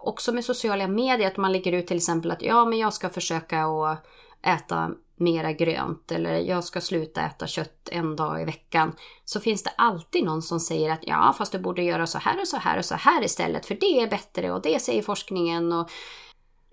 [0.00, 3.08] också med sociala medier, att man lägger ut till exempel att ja, men jag ska
[3.08, 4.06] försöka att
[4.42, 8.92] äta mera grönt eller jag ska sluta äta kött en dag i veckan.
[9.24, 12.40] Så finns det alltid någon som säger att ja, fast du borde göra så här
[12.40, 15.72] och så här och så här istället för det är bättre och det säger forskningen
[15.72, 15.90] och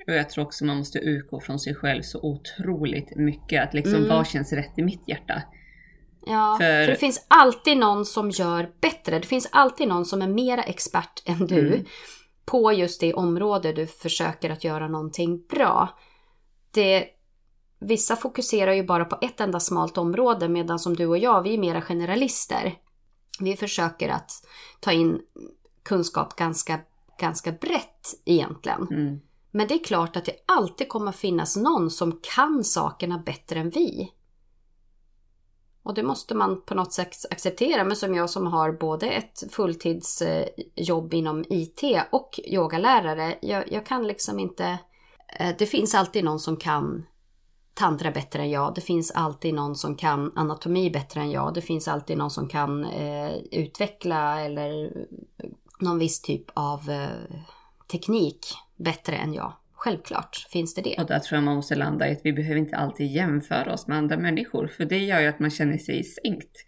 [0.08, 3.63] Och jag tror också man måste utgå från sig själv så otroligt mycket.
[3.63, 4.10] Att liksom, Mm.
[4.10, 5.41] vad känns rätt i mitt hjärta?
[6.25, 6.88] Ja, För- för...
[6.91, 9.19] det finns alltid någon som gör bättre.
[9.19, 11.86] Det finns alltid någon som är mera expert än du Mm.
[12.45, 15.97] på just det område du försöker att göra någonting bra.
[16.71, 17.08] Det,
[17.86, 21.54] vissa fokuserar ju bara på ett enda smalt område medan som du och jag, vi
[21.54, 22.76] är mera generalister.
[23.39, 24.32] Vi försöker att
[24.80, 25.21] ta in
[25.84, 26.80] kunskap ganska,
[27.19, 28.88] ganska brett egentligen.
[28.91, 29.19] Mm.
[29.52, 33.69] Men det är klart att det alltid kommer finnas någon som kan sakerna bättre än
[33.69, 34.12] vi.
[35.84, 37.84] Och det måste man på något sätt acceptera.
[37.84, 43.38] Men som jag som har både ett fulltidsjobb inom IT och yogalärare.
[43.41, 44.78] Jag, jag kan liksom inte...
[45.39, 47.06] Eh, det finns alltid någon som kan
[47.76, 48.76] tantra bättre än jag.
[48.76, 51.54] Det finns alltid någon som kan anatomi bättre än jag.
[51.54, 54.92] Det finns alltid någon som kan eh, utveckla eller
[55.80, 57.38] någon viss typ av eh,
[57.92, 58.40] teknik
[58.76, 59.54] bättre än jag.
[59.74, 60.96] Självklart finns det det.
[61.00, 63.88] Och där tror jag man måste landa i att vi behöver inte alltid jämföra oss
[63.88, 66.66] med andra människor, för det gör ju att man känner sig sänkt.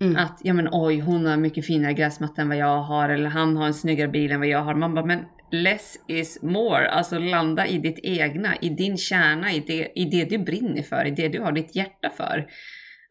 [0.00, 0.16] Mm.
[0.16, 3.56] Att, ja men oj, hon har mycket finare gräsmatta än vad jag har, eller han
[3.56, 4.74] har en snyggare bil än vad jag har.
[4.74, 6.88] Man bara, men less is more.
[6.88, 11.04] Alltså landa i ditt egna, i din kärna, i det, i det du brinner för,
[11.04, 12.50] i det du har ditt hjärta för.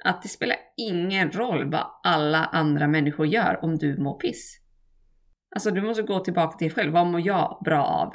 [0.04, 4.58] Att det spelar ingen roll vad alla andra människor gör om du mår piss.
[5.56, 6.94] Alltså du måste gå tillbaka till dig själv.
[6.94, 8.14] Vad mår jag bra av?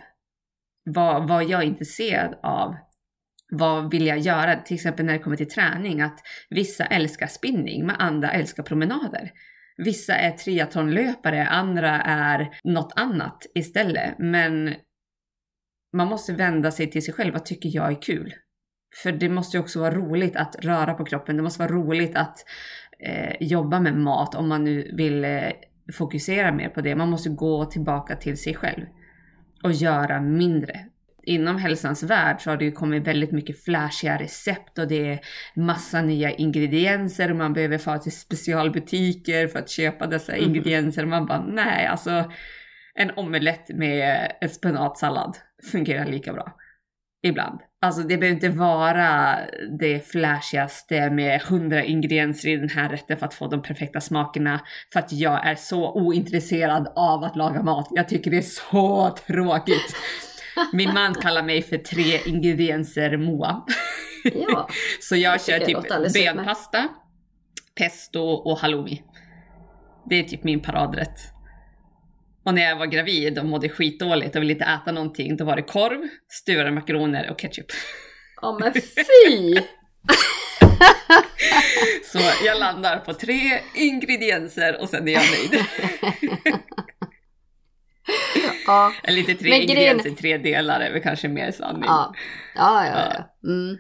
[0.85, 2.77] Vad, vad är jag intresserad av?
[3.51, 4.57] Vad vill jag göra?
[4.57, 9.33] Till exempel när det kommer till träning, att vissa älskar spinning, men andra älskar promenader.
[9.85, 14.15] Vissa är triathlonlöpare, andra är något annat istället.
[14.19, 14.75] Men
[15.97, 17.33] man måste vända sig till sig själv.
[17.33, 18.35] Vad tycker jag är kul?
[19.03, 21.37] För det måste ju också vara roligt att röra på kroppen.
[21.37, 22.37] Det måste vara roligt att
[22.99, 25.51] eh, jobba med mat om man nu vill eh,
[25.93, 26.97] fokusera mer på det.
[26.97, 28.87] Man måste gå tillbaka till sig själv
[29.63, 30.87] och göra mindre.
[31.23, 35.21] Inom hälsans värld så har det ju kommit väldigt mycket flashiga recept och det är
[35.55, 40.49] massa nya ingredienser och man behöver få till specialbutiker för att köpa dessa mm.
[40.49, 41.07] ingredienser.
[41.07, 42.33] Man bara nej, alltså
[42.95, 45.37] en omelett med en spenatsallad
[45.71, 46.57] fungerar lika bra.
[47.25, 47.61] Ibland.
[47.81, 49.39] Alltså det behöver inte vara
[49.79, 54.61] det flashigaste med hundra ingredienser i den här rätten för att få de perfekta smakerna.
[54.93, 57.89] För att jag är så ointresserad av att laga mat.
[57.91, 59.97] Jag tycker det är så tråkigt.
[60.73, 63.67] Min man kallar mig för tre ingredienser Moa.
[64.25, 64.69] Ja,
[65.01, 65.79] så jag kör typ
[66.15, 66.89] benpasta,
[67.79, 69.03] pesto och halloumi.
[70.11, 71.19] Det är typ min paradrätt.
[72.45, 75.57] Och när jag var gravid och mådde skitdåligt och ville inte äta någonting, då var
[75.57, 77.67] det korv, stuvade makaroner och ketchup.
[78.43, 79.61] Ja men fy!
[82.05, 85.65] Så jag landar på tre ingredienser och sen är jag nöjd.
[88.67, 88.93] ja.
[89.09, 90.17] Inte tre men ingredienser, grejen...
[90.17, 91.85] tre delar är väl kanske mer sanning.
[91.87, 92.15] Ja,
[92.55, 93.13] ja, ja.
[93.15, 93.49] ja.
[93.51, 93.77] Mm.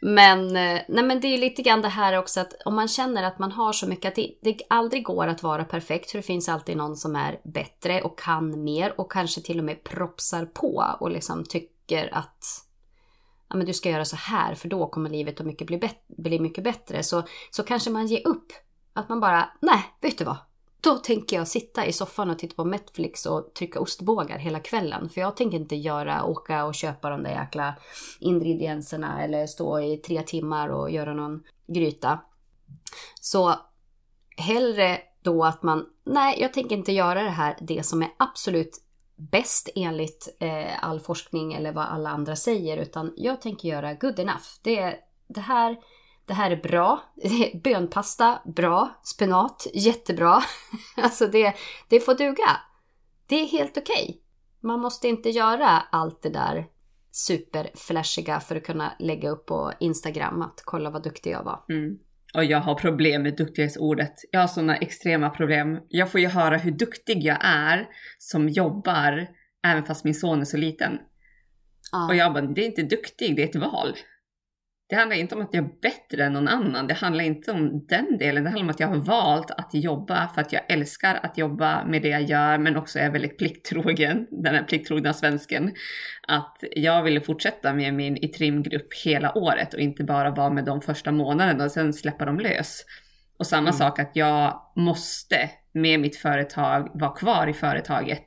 [0.00, 3.22] Men, eh, nej men det är lite grann det här också att om man känner
[3.22, 6.10] att man har så mycket att det, det aldrig går att vara perfekt.
[6.10, 9.64] För det finns alltid någon som är bättre och kan mer och kanske till och
[9.64, 12.44] med propsar på och liksom tycker att
[13.48, 16.40] ja, men du ska göra så här för då kommer livet att mycket bli, bli
[16.40, 17.02] mycket bättre.
[17.02, 18.52] Så, så kanske man ger upp.
[18.94, 20.36] Att man bara, nej, vet du vad?
[20.82, 25.08] Då tänker jag sitta i soffan och titta på Netflix och trycka ostbågar hela kvällen.
[25.08, 27.74] För jag tänker inte göra, åka och köpa de där jäkla
[28.20, 32.18] ingredienserna eller stå i tre timmar och göra någon gryta.
[33.20, 33.54] Så
[34.36, 38.82] hellre då att man, nej jag tänker inte göra det här, det som är absolut
[39.16, 44.18] bäst enligt eh, all forskning eller vad alla andra säger, utan jag tänker göra good
[44.18, 44.46] enough.
[44.62, 45.76] Det, det här
[46.32, 47.02] det här är bra.
[47.64, 49.00] Bönpasta, bra.
[49.02, 50.42] Spenat, jättebra.
[50.96, 51.54] Alltså det,
[51.88, 52.56] det får duga.
[53.26, 54.04] Det är helt okej.
[54.04, 54.16] Okay.
[54.62, 56.66] Man måste inte göra allt det där
[57.10, 61.64] superflashiga för att kunna lägga upp på Instagram att kolla vad duktig jag var.
[61.68, 61.98] Mm.
[62.34, 64.14] Och jag har problem med duktighetsordet.
[64.30, 65.78] Jag har sådana extrema problem.
[65.88, 69.28] Jag får ju höra hur duktig jag är som jobbar
[69.66, 70.98] även fast min son är så liten.
[71.92, 72.08] Ah.
[72.08, 73.96] Och jag bara, det är inte duktig, det är ett val.
[74.92, 76.86] Det handlar inte om att jag är bättre än någon annan.
[76.86, 78.44] Det handlar inte om den delen.
[78.44, 81.84] Det handlar om att jag har valt att jobba för att jag älskar att jobba
[81.84, 85.74] med det jag gör, men också är väldigt plikttrogen, den här plikttrogna svensken.
[86.28, 90.64] Att jag ville fortsätta med min i trimgrupp hela året och inte bara vara med
[90.64, 92.84] de första månaderna och sen släppa dem lös.
[93.42, 93.72] Och samma mm.
[93.72, 98.24] sak att jag måste med mitt företag vara kvar i företaget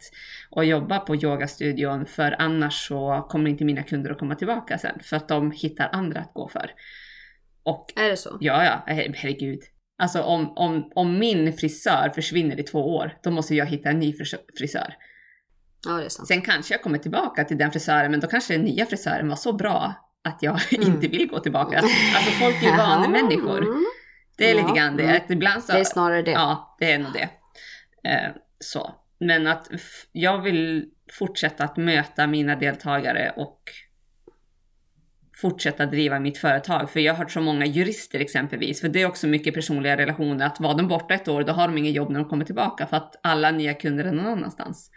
[0.50, 5.00] och jobba på yogastudion för annars så kommer inte mina kunder att komma tillbaka sen
[5.04, 6.72] för att de hittar andra att gå för.
[7.64, 8.38] Och, är det så?
[8.40, 9.60] Ja, ja, herregud.
[9.98, 14.00] Alltså om, om, om min frisör försvinner i två år, då måste jag hitta en
[14.00, 14.14] ny
[14.58, 14.96] frisör.
[15.88, 16.28] Ja, det är sant.
[16.28, 19.36] Sen kanske jag kommer tillbaka till den frisören, men då kanske den nya frisören var
[19.36, 20.88] så bra att jag mm.
[20.88, 21.78] inte vill gå tillbaka.
[22.16, 23.64] Alltså folk är ju vanemänniskor.
[23.64, 23.86] Mm.
[24.38, 25.04] Det är ja, lite grann det.
[25.04, 25.22] Mm.
[25.30, 26.32] ibland så, det är snarare det.
[26.32, 27.30] Ja, det är nog det.
[28.10, 28.96] Eh, så.
[29.20, 29.68] Men att
[30.12, 33.60] jag vill fortsätta att möta mina deltagare och
[35.42, 36.90] fortsätta driva mitt företag.
[36.90, 40.46] För jag har hört så många jurister exempelvis, för det är också mycket personliga relationer,
[40.46, 42.88] att vara de borta ett år, då har de inget jobb när de kommer tillbaka
[42.88, 44.92] för att alla nya kunder är någon annanstans.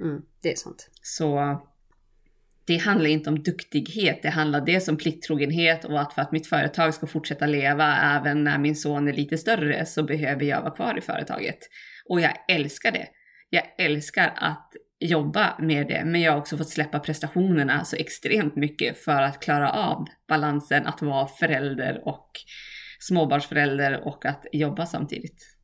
[0.00, 0.90] Mm, det är sant.
[1.02, 1.60] Så
[2.66, 6.46] det handlar inte om duktighet, det handlar dels om plikttrogenhet och att för att mitt
[6.46, 10.74] företag ska fortsätta leva även när min son är lite större så behöver jag vara
[10.74, 11.58] kvar i företaget.
[12.08, 13.06] Och jag älskar det.
[13.50, 18.56] Jag älskar att jobba med det, men jag har också fått släppa prestationerna så extremt
[18.56, 22.30] mycket för att klara av balansen att vara förälder och
[23.00, 25.56] småbarnsförälder och att jobba samtidigt.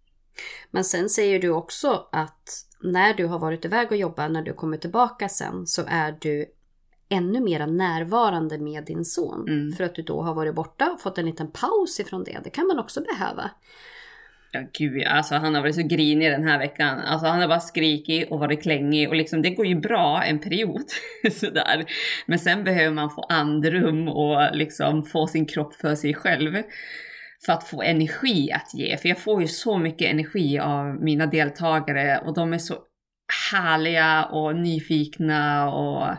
[0.70, 2.48] Men sen säger du också att
[2.82, 6.46] när du har varit iväg och jobbat, när du kommer tillbaka sen, så är du
[7.12, 9.48] ännu mer närvarande med din son.
[9.48, 9.72] Mm.
[9.72, 12.40] För att du då har varit borta och fått en liten paus ifrån det.
[12.44, 13.50] Det kan man också behöva.
[14.54, 16.98] Ja gud, alltså han har varit så grinig den här veckan.
[16.98, 20.38] Alltså han har bara skrikit och varit klängig och liksom det går ju bra en
[20.38, 20.84] period
[21.32, 21.84] sådär.
[22.26, 26.62] Men sen behöver man få andrum och liksom få sin kropp för sig själv.
[27.46, 28.96] För att få energi att ge.
[28.96, 32.74] För jag får ju så mycket energi av mina deltagare och de är så
[33.52, 36.16] härliga och nyfikna och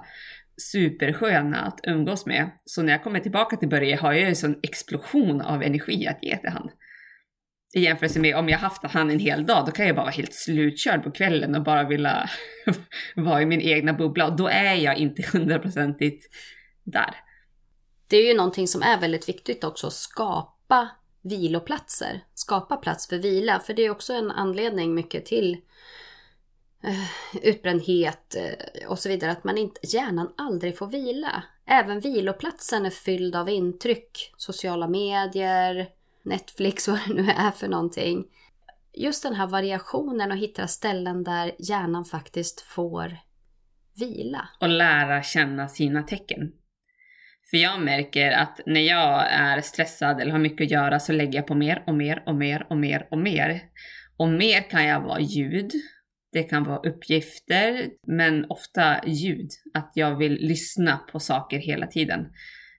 [0.72, 2.50] supersköna att umgås med.
[2.66, 6.08] Så när jag kommer tillbaka till Börje har jag ju en sån explosion av energi
[6.08, 6.70] att ge till han.
[7.76, 10.12] I jämförelse med om jag haft han en hel dag, då kan jag bara vara
[10.12, 12.30] helt slutkörd på kvällen och bara vilja
[13.16, 14.28] vara i min egna bubbla.
[14.28, 16.26] Och då är jag inte hundraprocentigt
[16.84, 17.16] där.
[18.08, 20.90] Det är ju någonting som är väldigt viktigt också, att skapa
[21.24, 22.24] viloplatser.
[22.34, 25.60] Skapa plats för vila, för det är också en anledning mycket till eh,
[26.84, 29.32] Eh, utbrändhet eh, och så vidare.
[29.32, 31.44] Att man inte, hjärnan aldrig får vila.
[31.68, 34.34] Även viloplatsen är fylld av intryck.
[34.38, 35.88] Sociala medier,
[36.24, 38.26] Netflix, vad det nu är för någonting.
[38.94, 43.18] Just den här variationen och hitta ställen där hjärnan faktiskt får
[44.00, 44.50] vila.
[44.60, 46.52] Och lära känna sina tecken.
[47.50, 51.40] För jag märker att när jag är stressad eller har mycket att göra så lägger
[51.40, 53.62] jag på mer och mer och mer och mer och mer.
[54.18, 55.72] Och mer kan jag vara ljud,
[56.34, 59.50] det kan vara uppgifter, men ofta ljud.
[59.74, 62.26] Att jag vill lyssna på saker hela tiden.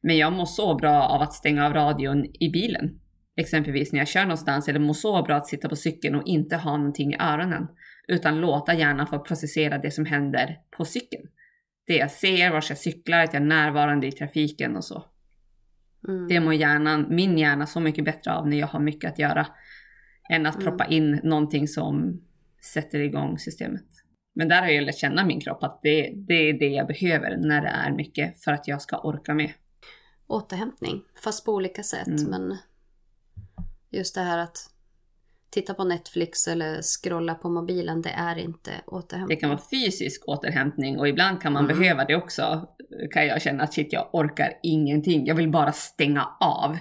[0.03, 3.01] Men jag mår så bra av att stänga av radion i bilen.
[3.37, 6.57] Exempelvis när jag kör någonstans eller mår så bra att sitta på cykeln och inte
[6.57, 7.67] ha någonting i öronen.
[8.09, 11.23] Utan låta hjärnan få processera det som händer på cykeln.
[11.87, 15.05] Det jag ser, var jag cyklar, att jag är närvarande i trafiken och så.
[16.09, 16.29] Mm.
[16.29, 19.47] Det mår hjärnan, min hjärna så mycket bättre av när jag har mycket att göra.
[20.31, 20.67] Än att Mm.
[20.67, 22.21] proppa in någonting som
[22.73, 23.85] sätter igång systemet.
[24.35, 27.37] Men där har jag lärt känna min kropp att det, det är det jag behöver
[27.37, 29.53] när det är mycket för att jag ska orka med.
[30.27, 32.07] Återhämtning, fast på olika sätt.
[32.07, 32.31] Mm.
[32.31, 32.57] Men
[33.91, 34.59] just det här att
[35.51, 39.37] titta på Netflix eller scrolla på mobilen, det är inte återhämtning.
[39.37, 41.79] Det kan vara fysisk återhämtning och ibland kan man Mm.
[41.79, 42.69] behöva det också.
[43.13, 45.27] Kan jag känna att shit, jag orkar ingenting.
[45.27, 46.79] Jag vill bara stänga av.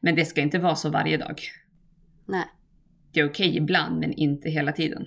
[0.00, 1.40] Men det ska inte vara så varje dag.
[2.26, 2.44] Nej.
[3.12, 5.06] Det är okej ibland, men inte hela tiden.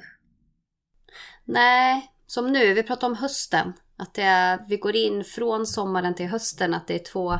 [1.45, 3.73] Nej, som nu, vi pratar om hösten.
[3.97, 7.39] Att det är, vi går in från sommaren till hösten, att det är två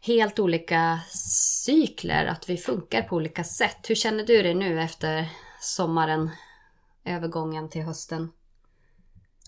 [0.00, 1.00] helt olika
[1.64, 3.78] cykler, att vi funkar på olika sätt.
[3.88, 5.28] Hur känner du dig nu efter
[5.60, 6.30] sommaren,
[7.04, 8.32] övergången till hösten?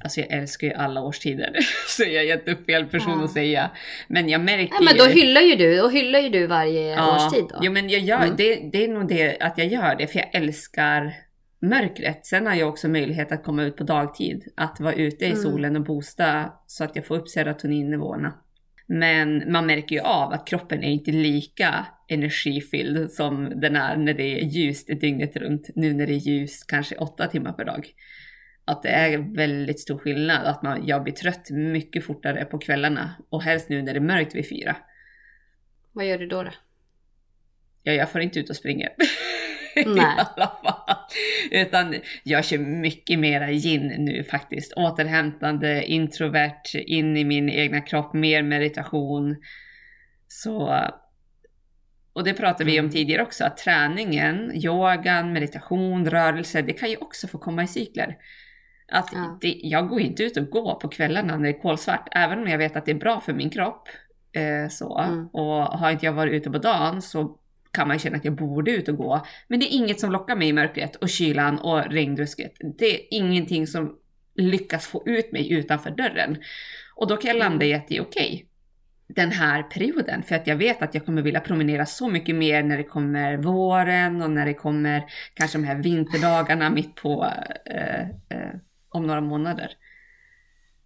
[0.04, 1.56] Alltså jag älskar ju alla årstider.
[1.88, 3.24] Så jag är jättefel person Ja.
[3.24, 3.70] att säga.
[4.08, 7.44] Men jag märker Nej, men då hyllar ju du, då hyllar ju du varje årstid
[7.48, 7.58] då.
[7.62, 8.37] Jo men jag gör, Mm.
[8.37, 11.12] det, det är nog det att jag gör det för jag älskar
[11.62, 12.26] mörkret.
[12.26, 14.44] Sen har jag också möjlighet att komma ut på dagtid.
[14.56, 15.42] Att vara ute i Mm.
[15.42, 18.32] solen och boosta så att jag får upp serotoninnivåerna.
[18.87, 24.14] Men man märker ju av att kroppen är inte lika energifylld som den är när
[24.14, 25.68] det är ljust dygnet runt.
[25.74, 27.87] Nu när det är ljust kanske åtta timmar per dag.
[28.68, 30.46] Att det är väldigt stor skillnad.
[30.46, 33.14] Att man, jag blir trött mycket fortare på kvällarna.
[33.28, 34.76] Och helst nu när det är mörkt vid fyra.
[35.92, 36.42] Vad gör du då?
[36.42, 36.50] då?
[37.83, 38.88] Ja, jag får inte ut och springer.
[39.76, 40.04] I Nej.
[40.16, 40.96] alla fall.
[41.50, 44.72] Utan jag kör mycket mera gin nu faktiskt.
[44.72, 49.37] Återhämtande, introvert, in i min egna kropp, mer meditation.
[50.28, 50.85] Så...
[52.12, 52.92] Och det pratade vi om Mm.
[52.92, 58.16] tidigare också, att träningen, yogan, meditation, rörelse, det kan ju också få komma i cykler.
[58.92, 59.38] Att Ja.
[59.40, 62.46] det, jag går inte ut och går på kvällarna när det är kolsvart, även om
[62.46, 63.88] jag vet att det är bra för min kropp.
[64.33, 64.98] Eh, så.
[64.98, 65.27] Mm.
[65.27, 67.39] Och har inte jag varit ute på dagen så
[67.70, 69.26] kan man känna att jag borde ut och gå.
[69.49, 72.53] Men det är inget som lockar mig i mörkret och kylan och regndrusket.
[72.78, 73.97] Det är ingenting som
[74.34, 76.36] lyckas få ut mig utanför dörren.
[76.95, 78.45] Och då kan jag landa i att det är okej.
[79.09, 82.62] Den här perioden, för att jag vet att jag kommer vilja promenera så mycket mer
[82.62, 87.32] när det kommer våren och när det kommer kanske de här vinterdagarna mitt på
[87.64, 88.55] eh, eh,
[88.89, 89.70] om några månader.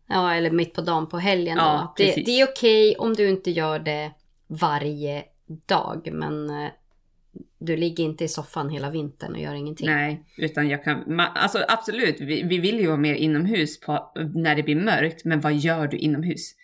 [0.06, 1.56] Ja, eller mitt på dagen på helgen.
[1.56, 4.12] Ja, det, det är okej om du inte gör det
[4.46, 5.24] varje
[5.66, 6.70] dag, men eh,
[7.58, 9.86] du ligger inte i soffan hela vintern och gör ingenting.
[9.86, 14.56] Nej, utan jag kan, alltså absolut, vi, vi vill ju vara mer inomhus på, när
[14.56, 16.54] det blir mörkt, men vad gör du inomhus?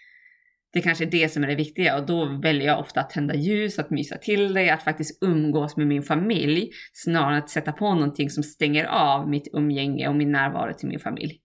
[0.73, 3.35] Det kanske är det som är det viktiga och då väljer jag ofta att tända
[3.35, 7.73] ljus, att mysa till det, att faktiskt umgås med min familj snarare än att sätta
[7.73, 11.41] på någonting som stänger av mitt umgänge och min närvaro till min familj.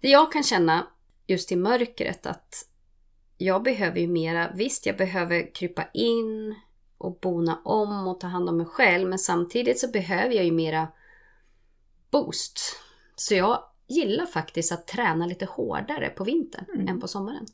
[0.00, 0.86] Det jag kan känna
[1.26, 2.54] just i mörkret att
[3.38, 6.54] jag behöver ju mera, visst jag behöver krypa in
[6.98, 10.52] och bona om och ta hand om mig själv men samtidigt så behöver jag ju
[10.52, 10.88] mera
[12.10, 12.60] boost.
[13.16, 16.88] Så jag gillar faktiskt att träna lite hårdare på vintern mm.
[16.88, 17.46] än på sommaren.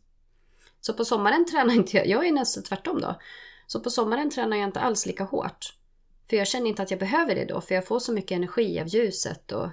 [0.82, 3.20] Så på sommaren tränar inte jag, jag är nästan tvärtom då.
[3.66, 5.74] Så på sommaren tränar jag inte alls lika hårt.
[6.30, 8.80] För jag känner inte att jag behöver det då, för jag får så mycket energi
[8.80, 9.68] av ljuset och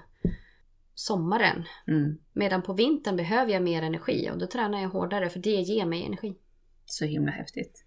[0.96, 1.66] sommaren.
[1.88, 2.18] Mm.
[2.34, 5.86] Medan på vintern behöver jag mer energi och då tränar jag hårdare för det ger
[5.86, 6.38] mig energi.
[6.86, 7.86] Så himla häftigt.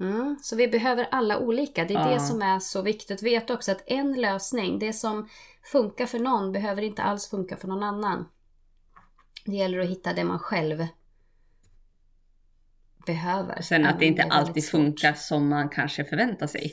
[0.00, 1.84] Mm, så vi behöver alla olika.
[1.84, 2.14] Det är ja.
[2.14, 5.28] det som är så viktigt veta också att en lösning, det som
[5.62, 8.28] funkar för någon behöver inte alls funka för någon annan.
[9.44, 10.86] Det gäller att hitta det man själv
[13.06, 13.62] behöver.
[13.62, 16.72] Sen att det inte alltid funkar som man kanske förväntar sig.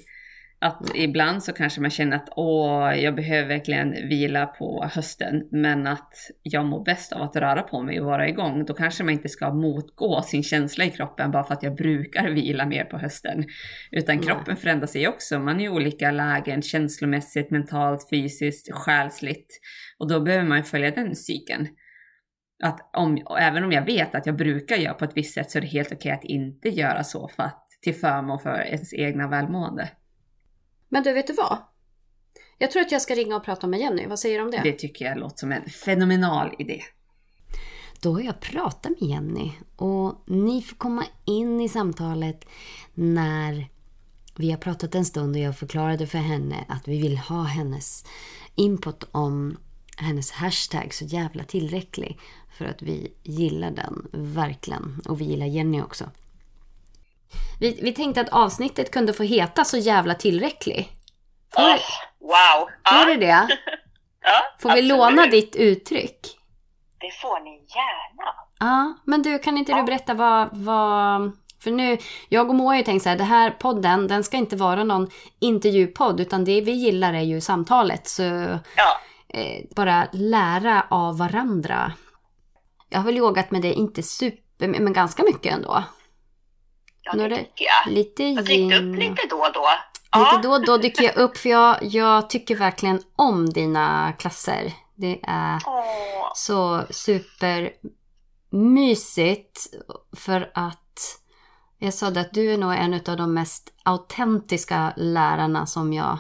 [0.61, 1.09] Att mm.
[1.09, 6.13] ibland så kanske man känner att åh, jag behöver verkligen vila på hösten, men att
[6.43, 8.65] jag mår bäst av att röra på mig och vara igång.
[8.65, 12.29] Då kanske man inte ska motgå sin känsla i kroppen bara för att jag brukar
[12.29, 13.45] vila mer på hösten.
[13.91, 14.27] Utan mm.
[14.27, 15.39] kroppen förändrar sig också.
[15.39, 19.59] Man är i olika lägen känslomässigt, mentalt, fysiskt, själsligt.
[19.97, 21.67] Och då behöver man följa den cykeln.
[22.63, 25.57] Att om, även om jag vet att jag brukar göra på ett visst sätt så
[25.57, 29.27] är det helt okej att inte göra så för att, till förmån för ens egna
[29.27, 29.89] välmående.
[30.89, 31.57] Men du, vet du vad?
[32.57, 34.07] Jag tror att jag ska ringa och prata med Jenny.
[34.07, 34.61] Vad säger du om det?
[34.63, 36.81] Det tycker jag låter som en fenomenal idé.
[38.01, 42.45] Då har jag pratat med Jenny och ni får komma in i samtalet
[42.93, 43.67] när
[44.35, 48.05] vi har pratat en stund och jag förklarade för henne att vi vill ha hennes
[48.55, 49.57] input om
[49.97, 52.19] hennes hashtag så jävla tillräcklig.
[52.59, 55.01] För att vi gillar den, verkligen.
[55.09, 56.05] Och vi gillar Jenny också.
[57.59, 60.91] Vi, vi tänkte att avsnittet kunde få heta Så jävla tillräcklig.
[61.53, 61.79] Får, oh,
[62.19, 62.69] wow!
[62.89, 63.25] Får du det?
[64.21, 66.19] ja, Får vi låna ditt uttryck?
[66.97, 68.33] Det får ni gärna.
[68.59, 69.77] Ja, men du, kan inte ja.
[69.77, 71.31] du berätta vad, vad...
[71.63, 71.97] För nu,
[72.29, 74.83] jag och Moa har ju tänkt så här, det här podden, den ska inte vara
[74.83, 78.07] någon intervjupodd, utan det vi gillar är ju samtalet.
[78.07, 78.23] Så
[78.75, 78.99] ja.
[79.27, 81.93] eh, bara lära av varandra.
[82.89, 85.83] Jag har väl yogat med det, inte super, men ganska mycket ändå.
[87.01, 87.87] Ja, det tycker jag.
[87.93, 89.65] Lite jag dykt upp lite då och då.
[90.11, 90.19] Ja.
[90.19, 94.73] Lite då och då dyker jag upp för jag, jag tycker verkligen om dina klasser.
[94.95, 96.31] Det är Åh.
[96.35, 99.67] så supermysigt
[100.17, 101.19] för att
[101.77, 106.17] jag sa det att du är nog en av de mest autentiska lärarna som jag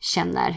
[0.00, 0.56] känner.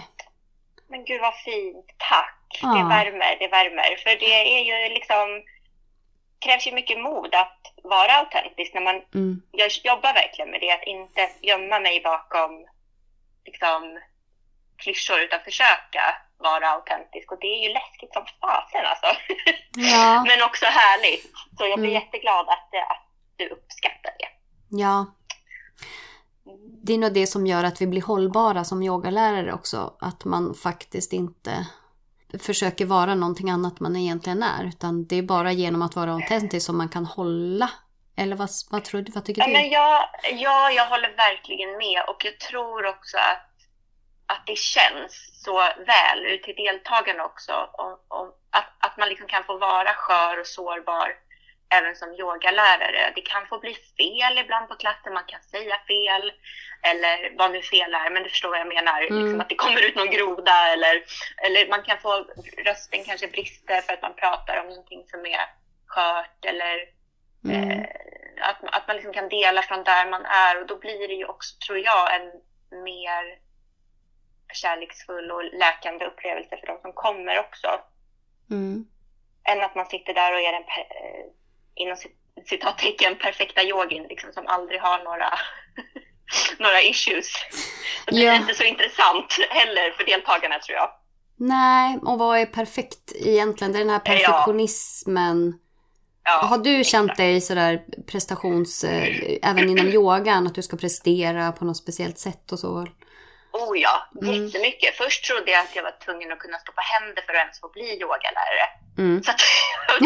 [0.90, 2.43] Men gud vad fint, tack.
[2.62, 2.68] Ja.
[2.68, 3.96] Det värmer, det värmer.
[4.04, 5.44] För det är ju liksom
[6.40, 9.42] krävs ju mycket mod att vara autentisk när man, mm.
[9.52, 12.52] jag jobbar verkligen med det, att inte gömma mig bakom
[13.46, 14.00] liksom
[14.78, 16.04] klyschor utan försöka
[16.38, 19.10] vara autentisk och det är ju läskigt som fasen alltså.
[19.76, 20.24] Ja.
[20.28, 21.24] Men också härligt.
[21.58, 22.02] Så jag blir mm.
[22.02, 24.28] jätteglad att, att du uppskattar det.
[24.70, 25.06] Ja.
[26.84, 29.98] Det är nog det som gör att vi blir hållbara som yogalärare också.
[30.00, 31.68] Att man faktiskt inte
[32.40, 34.64] försöker vara någonting annat man egentligen är.
[34.66, 37.70] Utan det är bara genom att vara autentisk som man kan hålla.
[38.18, 39.12] Eller vad, vad tror du?
[39.12, 39.54] Vad tycker du?
[39.54, 42.04] Men jag, ja, jag håller verkligen med.
[42.08, 43.50] Och jag tror också att,
[44.36, 47.54] att det känns så väl ut till deltagarna också.
[47.74, 51.10] Och, och att, att man liksom kan få vara skör och sårbar
[51.78, 53.12] även som yogalärare.
[53.16, 56.32] Det kan få bli fel ibland på klassen, man kan säga fel
[56.82, 59.02] eller vad nu fel är, men du förstår vad jag menar.
[59.02, 59.24] Mm.
[59.24, 61.04] Liksom att det kommer ut någon groda eller,
[61.46, 62.26] eller man kan få
[62.66, 65.46] rösten kanske brister för att man pratar om någonting som är
[65.88, 66.76] skört eller
[67.46, 67.72] mm.
[67.72, 67.86] eh,
[68.42, 71.26] att, att man liksom kan dela från där man är och då blir det ju
[71.26, 72.32] också, tror jag, en
[72.84, 73.40] mer
[74.54, 77.68] kärleksfull och läkande upplevelse för de som kommer också.
[78.52, 78.86] Mm.
[79.44, 80.64] Än att man sitter där och är den
[81.76, 81.98] inom
[82.50, 85.30] citattecken perfekta yogin liksom, som aldrig har några,
[86.60, 87.28] några issues.
[88.08, 88.32] Det ja.
[88.32, 90.90] är inte så intressant heller för deltagarna tror jag.
[91.36, 93.74] Nej, och vad är perfekt egentligen?
[93.74, 95.60] Det är den här perfektionismen.
[96.24, 96.46] Ja.
[96.48, 97.18] Har du känt exakt.
[97.18, 102.52] dig sådär prestations, äh, även inom yogan, att du ska prestera på något speciellt sätt
[102.52, 102.88] och så?
[103.54, 104.34] Oh ja, mm.
[104.34, 104.96] jättemycket.
[104.96, 107.60] Först trodde jag att jag var tvungen att kunna stå på händer för att ens
[107.60, 108.66] få bli yogalärare.
[108.98, 109.24] Mm.
[109.24, 109.42] Så att,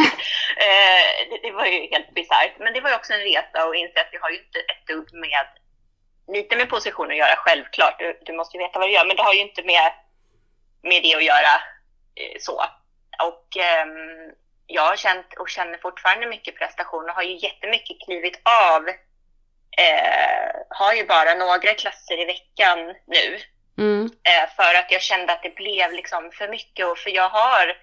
[0.65, 2.55] eh, det, det, var ju helt bisarrt.
[2.59, 4.87] Men det var ju också en resa och inse att det har ju inte ett
[4.87, 5.47] dugg med,
[6.35, 7.99] lite med position att göra självklart.
[7.99, 9.91] Du, du måste ju veta vad du gör, men det har ju inte med,
[10.83, 11.53] med det att göra
[12.19, 12.55] eh, så.
[13.29, 13.85] Och, eh,
[14.67, 18.41] jag har känt och känner fortfarande mycket prestation och har ju jättemycket klivit
[18.71, 18.83] av.
[19.77, 23.39] Eh, har ju bara några klasser i veckan nu.
[23.77, 24.05] Mm.
[24.05, 27.77] Eh, för att jag kände att det blev liksom för mycket och för jag har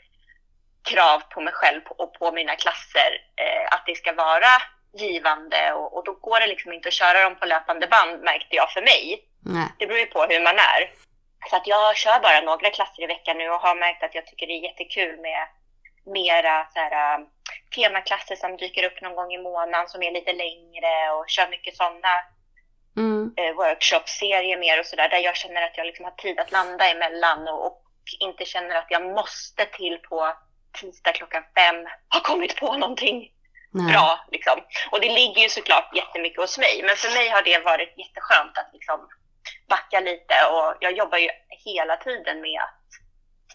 [0.84, 4.52] krav på mig själv och på mina klasser eh, att det ska vara
[4.98, 8.56] givande och, och, då går det liksom inte att köra dem på löpande band märkte
[8.56, 9.24] jag för mig.
[9.44, 9.68] Nej.
[9.78, 10.90] Det beror ju på hur man är.
[11.50, 14.26] Så att jag kör bara några klasser i veckan nu och har märkt att jag
[14.26, 15.48] tycker det är jättekul med
[16.06, 17.26] mera så här,
[17.74, 21.76] temaklasser som dyker upp någon gång i månaden som är lite längre och kör mycket
[21.76, 22.08] sådana
[22.96, 23.34] Mm.
[23.36, 26.90] eh, workshop-serier mer och sådär där jag känner att jag liksom har tid att landa
[26.90, 27.82] emellan och, och
[28.20, 30.36] inte känner att jag måste till på
[30.80, 31.76] tisdag klockan fem
[32.14, 33.30] ha kommit på någonting
[33.70, 33.92] Nej.
[33.92, 34.24] bra.
[34.30, 34.60] Liksom.
[34.90, 38.58] Och det ligger ju såklart jättemycket hos mig, men för mig har det varit jätteskönt
[38.58, 39.08] att liksom
[39.68, 41.28] backa lite och jag jobbar ju
[41.64, 42.83] hela tiden med att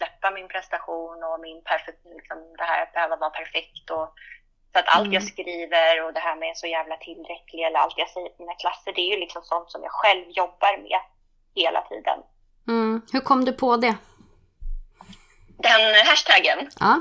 [0.00, 4.08] släppa min prestation och min perfekt, liksom det här att behöva vara perfekt och
[4.72, 5.12] så att allt Mm.
[5.12, 8.54] jag skriver och det här med så jävla tillräcklig eller allt jag säger till mina
[8.54, 11.00] klasser, det är ju liksom sånt som jag själv jobbar med
[11.54, 12.18] hela tiden.
[12.68, 13.02] Mm.
[13.12, 13.94] Hur kom du på det?
[15.68, 17.00] Den hashtaggen, Ja.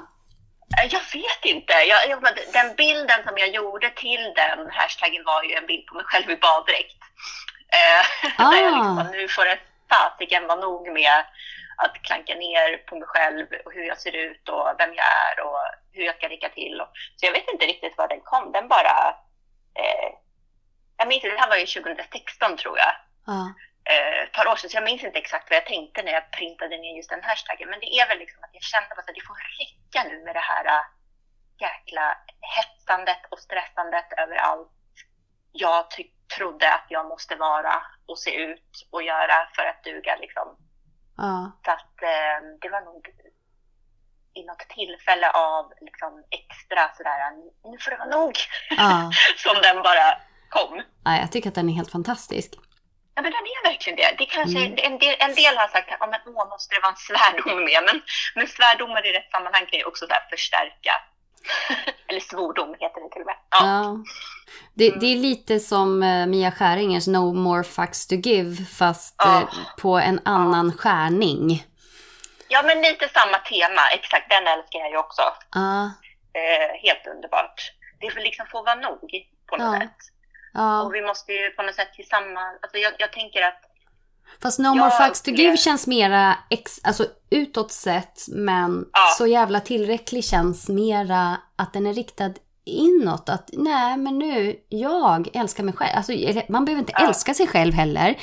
[0.77, 1.73] Eh, Jag vet inte.
[1.73, 2.19] Jag, jag,
[2.53, 6.29] den bilden som jag gjorde till den hashtaggen var ju en bild på mig själv
[6.31, 6.97] i baddräkt.
[7.79, 8.05] Eh,
[8.45, 8.49] Ah.
[8.51, 11.25] där jag liksom, nu får det fasiken vara nog med
[11.83, 15.35] att klanka ner på mig själv och hur jag ser ut och vem jag är
[15.45, 15.59] och
[15.93, 16.81] hur jag ska räcka till.
[16.81, 18.51] Och, så jag vet inte riktigt var den kom.
[18.51, 19.15] Den bara...
[19.81, 20.09] Eh,
[20.97, 22.93] jag minns, det här var ju 2016 tror jag
[23.25, 23.53] Ja.
[23.91, 26.31] eh, ett par år sedan, så jag minns inte exakt vad jag tänkte när jag
[26.31, 27.69] printade ner just den hashtaggen.
[27.69, 30.45] Men det är väl liksom att jag kände att det får räcka nu med det
[30.51, 30.83] här äh,
[31.59, 32.17] jäkla
[32.55, 34.71] hetsandet och stressandet över allt
[35.51, 35.85] jag
[36.37, 40.15] trodde att jag måste vara och se ut och göra för att duga.
[40.15, 40.57] Liksom.
[41.21, 41.51] Ja.
[41.65, 43.03] Så att eh, det var nog
[44.39, 46.11] i något tillfälle av liksom,
[46.41, 47.19] extra sådär,
[47.71, 48.33] nu får det vara nog,
[48.69, 49.11] Ja.
[49.43, 50.07] som den bara
[50.49, 50.81] kom.
[51.05, 51.17] ja.
[51.17, 52.51] Jag tycker att den är helt fantastisk.
[53.15, 54.15] Ja, men den är verkligen det.
[54.17, 54.77] det kanske, Mm.
[54.87, 57.79] en, del, en del har sagt att men, åh, måste det vara en svärdom med,
[57.87, 58.01] men,
[58.35, 60.93] men svärdomar i rätt sammanhang kan ju också så förstärka.
[62.07, 63.35] Eller svordom heter det till och med.
[63.49, 63.97] Ja, Ja.
[64.73, 69.31] Det, det är lite som eh, Mia Skäringers No more fucks to give fast eh,
[69.31, 69.49] Ja.
[69.81, 71.63] på en annan skärning.
[72.47, 73.81] ja men lite samma tema.
[73.93, 75.21] Exakt, den älskar jag ju också.
[75.53, 75.83] Ja.
[76.33, 77.71] Eh, helt underbart.
[78.01, 78.99] Det får liksom få vara nog
[79.49, 79.79] på något Ja.
[79.81, 79.97] sätt.
[80.53, 80.81] Ja.
[80.83, 83.61] Och vi måste ju på något sätt tillsammans, alltså jag, jag tänker att
[84.41, 88.99] Fast No Jag more fucks to give känns mera ex, alltså utåt sett men Ja.
[89.17, 92.31] så jävla tillräcklig känns mera att den är riktad
[92.65, 93.29] inåt.
[93.29, 95.91] Att nej men nu, jag älskar mig själv.
[95.95, 96.11] Alltså,
[96.49, 97.07] man behöver inte Ja.
[97.07, 98.15] älska sig själv heller.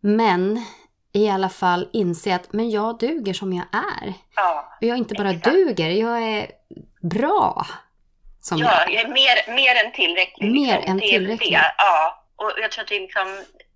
[0.00, 0.64] Men
[1.12, 4.12] i alla fall inse att men jag duger som jag är.
[4.36, 5.44] ja, Och jag inte bara Exakt.
[5.54, 6.46] duger, jag är
[7.02, 7.66] bra.
[8.40, 10.52] Som Ja, jag är mer, mer än tillräcklig.
[10.52, 10.90] Mer liksom.
[10.92, 11.52] än tillräcklig.
[11.52, 11.74] Det.
[11.78, 13.26] Ja, och jag tror att det är, liksom,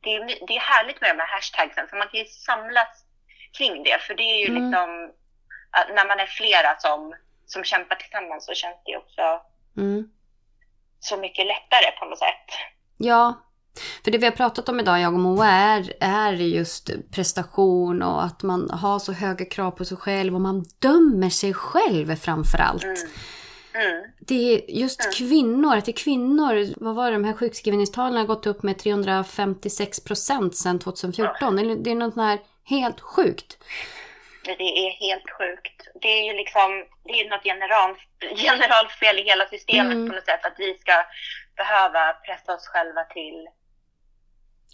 [0.05, 2.93] det, är, det är härligt med de här hashtagsen, för man kan ju samlas
[3.59, 3.99] kring det.
[4.07, 4.63] För det är ju Mm.
[4.63, 4.89] liksom,
[5.97, 7.15] när man är flera som,
[7.47, 9.23] som kämpar tillsammans så känns det också
[9.77, 10.09] Mm.
[11.01, 12.47] så mycket lättare på något sätt.
[12.99, 13.47] Ja,
[14.05, 18.25] för det vi har pratat om idag, jag och Moa, är, är just prestation och
[18.25, 22.59] att man har så höga krav på sig själv och man dömer sig själv framför
[22.59, 22.85] allt.
[22.85, 22.97] Mm.
[23.75, 24.05] Mm.
[24.21, 25.13] Det är just Mm.
[25.13, 28.79] kvinnor, att det är kvinnor, vad var det, de här sjukskrivningstalen har gått upp med
[28.79, 31.59] 356 procent sedan 2014.
[31.59, 33.59] Eller Det är något sånt här helt sjukt.
[34.45, 34.53] Det
[34.87, 35.89] är helt sjukt.
[36.03, 37.97] Det är ju liksom, det är något general,
[38.37, 40.09] generalfel i hela systemet Mm.
[40.09, 40.45] på något sätt.
[40.47, 40.93] Att vi ska
[41.57, 43.47] behöva pressa oss själva till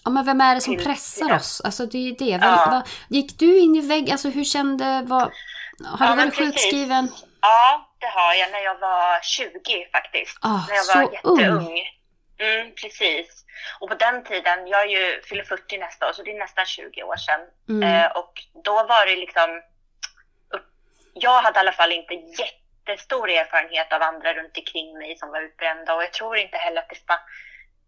[0.05, 1.36] Ja men vem är det som Till- pressar ja.
[1.36, 1.61] oss?
[1.64, 2.30] Alltså det är det.
[2.30, 2.66] Vem, Ja.
[2.70, 5.22] vad, gick du in i vägg, alltså hur kände, vad,
[5.84, 6.70] har Ja, du varit precis.
[7.47, 10.38] Ja, det har jag när jag var 20 faktiskt.
[10.42, 11.40] Ah, när jag var ung.
[11.40, 11.80] jätteung.
[12.38, 13.44] Mm, precis.
[13.80, 16.66] Och på den tiden, jag är ju, fyller 40 nästa år, så det är nästan
[16.66, 17.40] 20 år sedan.
[17.68, 17.82] Mm.
[18.05, 18.32] Eh, och
[18.64, 19.62] då var det liksom,
[21.14, 25.40] jag hade i alla fall inte jättestor erfarenhet av andra runt omkring mig som var
[25.40, 27.18] utbrända och jag tror inte heller att det var,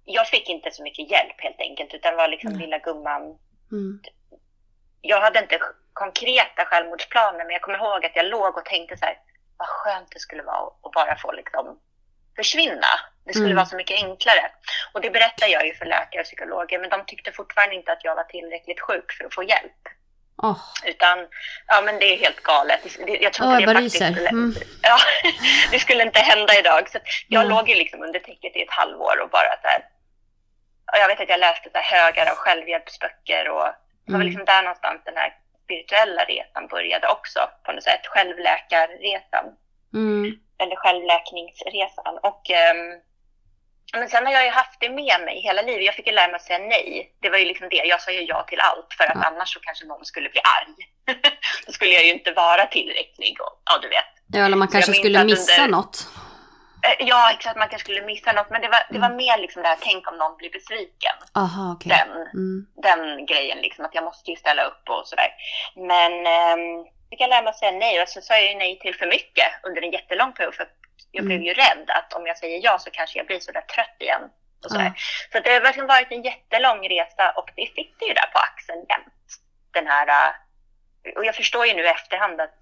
[0.04, 2.60] jag fick inte så mycket hjälp helt enkelt utan var liksom Mm.
[2.60, 3.22] lilla gumman
[3.72, 4.00] Mm.
[5.00, 5.58] jag hade inte
[5.92, 9.18] konkreta självmordsplaner, men jag kommer ihåg att jag låg och tänkte så här,
[9.58, 11.78] vad skönt det skulle vara att bara få liksom
[12.36, 12.86] försvinna.
[13.26, 13.56] Det skulle Mm.
[13.56, 14.50] vara så mycket enklare.
[14.92, 18.04] Och det berättar jag ju för läkare och psykologer, men de tyckte fortfarande inte att
[18.04, 19.82] jag var tillräckligt sjuk för att få hjälp.
[20.42, 21.26] Åh, Utan,
[21.66, 22.80] ja men det är helt galet.
[23.20, 24.54] Jag tror jag det faktiskt skulle, Mm.
[24.82, 24.98] ja,
[25.70, 26.88] det skulle inte hända idag.
[26.90, 26.98] Så
[27.28, 27.56] jag Mm.
[27.56, 29.80] låg ju liksom under täcket i ett halvår och bara så här,
[30.92, 33.66] och jag vet att jag läste så här högar av självhjälpsböcker och
[34.06, 34.26] det var Mm.
[34.26, 35.34] liksom där någonstans den här
[35.68, 39.46] spirituella resan började också på något sätt, självläkarresan.
[39.94, 40.24] Mm.
[40.62, 42.14] eller självläkningsresan.
[42.28, 43.00] Och um,
[43.92, 45.84] men sen har jag ju haft det med mig hela livet.
[45.84, 47.12] Jag fick ju lära mig att säga nej.
[47.22, 47.82] Det var ju liksom det.
[47.84, 49.22] Jag sa ju ja till allt för att ja.
[49.28, 50.74] annars så kanske någon skulle bli arg.
[51.66, 54.12] Då skulle jag ju inte vara tillräcklig och ja, du vet.
[54.32, 55.76] Ja, eller man kanske skulle missa under...
[55.76, 56.08] något.
[56.86, 57.56] Eh, ja, exakt.
[57.56, 58.50] Man kanske skulle missa något.
[58.50, 59.16] Men det var, det var mm.
[59.16, 61.16] mer liksom det här, tänk om någon blir besviken.
[61.34, 61.88] Aha, okay.
[61.96, 62.66] Den, mm.
[62.82, 65.30] den grejen liksom, att jag måste ju ställa upp och sådär.
[65.76, 66.12] Men
[67.10, 69.06] fick jag lära mig att säga nej och så sa jag ju nej till för
[69.06, 70.54] mycket under en jättelång period.
[70.54, 70.68] För
[71.12, 71.46] jag blev mm.
[71.46, 74.22] ju rädd att om jag säger ja så kanske jag blir så där trött igen.
[74.64, 74.92] Och så, ja.
[75.32, 78.84] så det har verkligen varit en jättelång resa och det sitter ju där på axeln
[78.88, 79.28] jämt.
[79.70, 80.32] Den här, äh,
[81.16, 82.58] och jag förstår ju nu i efterhand att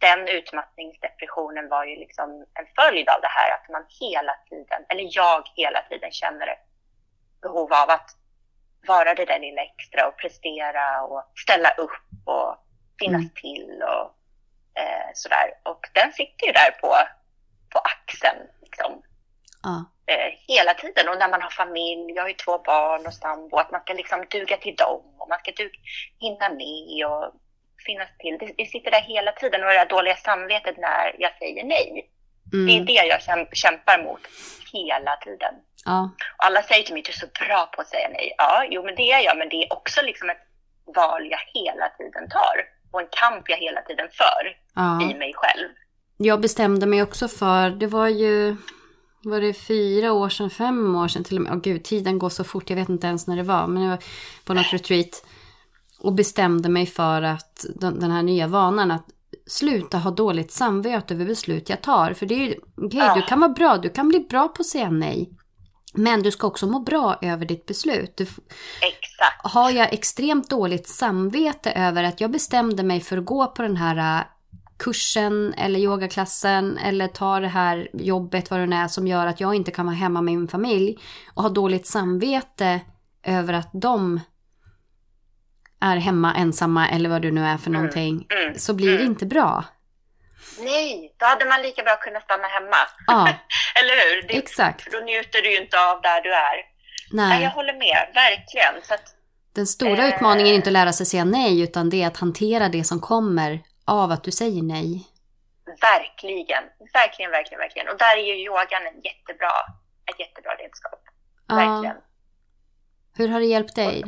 [0.00, 5.08] den utmattningsdepressionen var ju liksom en följd av det här att man hela tiden, eller
[5.10, 6.66] jag hela tiden känner ett
[7.42, 8.10] behov av att
[8.86, 12.56] vara det där lilla extra och prestera och ställa upp och
[12.98, 13.34] finnas mm.
[13.34, 14.06] till och
[14.80, 15.48] eh, sådär.
[15.62, 16.96] Och den sitter ju där på
[17.76, 18.48] på axeln.
[18.62, 19.02] Liksom.
[19.62, 19.84] Ja.
[20.06, 21.08] Eh, hela tiden.
[21.08, 23.92] Och när man har familj, jag har ju två barn och sambo, att man ska
[23.92, 25.78] liksom duga till dem och man ska duga,
[26.18, 27.34] hinna med och
[27.86, 28.36] finnas till.
[28.40, 31.88] Det, det sitter där hela tiden och det där dåliga samvetet när jag säger nej.
[32.52, 32.66] Mm.
[32.66, 33.20] Det är det jag
[33.64, 34.22] kämpar mot
[34.72, 35.54] hela tiden.
[35.84, 36.00] Ja.
[36.36, 38.34] Och alla säger till mig, du är så bra på att säga nej.
[38.38, 40.44] Ja, jo men det är jag, men det är också liksom ett
[40.96, 42.56] val jag hela tiden tar
[42.92, 44.42] och en kamp jag hela tiden för
[44.74, 45.10] ja.
[45.10, 45.68] i mig själv
[46.16, 48.56] jag bestämde mig också för, det var ju,
[49.22, 51.52] var det fyra år sedan, fem år sedan till och med.
[51.52, 53.66] Åh gud, tiden går så fort, jag vet inte ens när det var.
[53.66, 54.04] Men jag var
[54.44, 55.26] på något retreat
[56.06, 59.06] och bestämde mig för att den här nya vanan att
[59.46, 62.12] sluta ha dåligt samvete över beslut jag tar.
[62.12, 64.66] För det är ju, okay, du kan vara bra, du kan bli bra på att
[64.66, 65.30] säga nej.
[65.94, 68.16] Men du ska också må bra över ditt beslut.
[68.16, 69.40] Du, Exakt.
[69.42, 73.76] Har jag extremt dåligt samvete över att jag bestämde mig för att gå på den
[73.76, 74.26] här
[74.78, 79.40] kursen eller yogaklassen eller ta det här jobbet vad det nu är som gör att
[79.40, 80.98] jag inte kan vara hemma med min familj
[81.34, 82.80] och ha dåligt samvete
[83.22, 84.20] över att de
[85.92, 87.72] är hemma ensamma eller vad det nu är för mm.
[87.72, 88.44] någonting mm.
[88.44, 88.58] Mm.
[88.58, 89.06] så blir det mm.
[89.06, 89.64] inte bra.
[90.58, 92.76] Nej, då hade man lika bra kunnat stanna hemma.
[93.06, 93.28] Ja.
[93.80, 94.28] eller hur?
[94.28, 94.82] Det, Exakt.
[94.82, 96.56] För då njuter du ju inte av där du är.
[97.12, 97.28] Nej.
[97.28, 98.82] nej jag håller med, verkligen.
[98.82, 99.14] Så att,
[99.54, 100.14] Den stora eh...
[100.14, 103.00] utmaningen är inte att lära sig säga nej utan det är att hantera det som
[103.00, 105.06] kommer av att du säger nej?
[105.80, 107.88] Verkligen, verkligen, verkligen, verkligen.
[107.88, 109.52] Och där är ju yogan en jättebra,
[110.10, 111.00] ett jättebra redskap.
[111.48, 111.54] Ja.
[111.54, 111.96] Verkligen.
[113.16, 114.04] Hur har det hjälpt dig?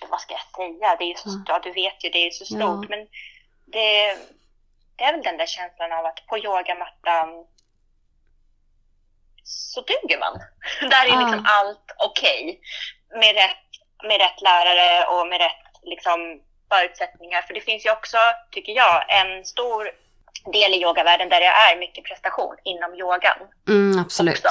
[0.00, 0.96] Och, vad ska jag säga?
[0.98, 1.60] Det är så, ja.
[1.62, 2.60] du vet ju, det är så stort.
[2.60, 2.84] Ja.
[2.88, 3.06] Men
[3.66, 4.16] det,
[4.96, 7.46] det är väl den där känslan av att på yogamattan
[9.44, 10.40] så duger man.
[10.80, 12.42] Där är liksom allt okej.
[12.42, 13.20] Okay.
[13.20, 13.68] Med, rätt,
[14.08, 17.42] med rätt lärare och med rätt liksom, förutsättningar.
[17.42, 18.18] För det finns ju också,
[18.50, 19.90] tycker jag, en stor
[20.52, 23.38] del i yogavärlden där det är mycket prestation inom yogan.
[23.68, 24.34] Mm, absolut.
[24.34, 24.48] Också.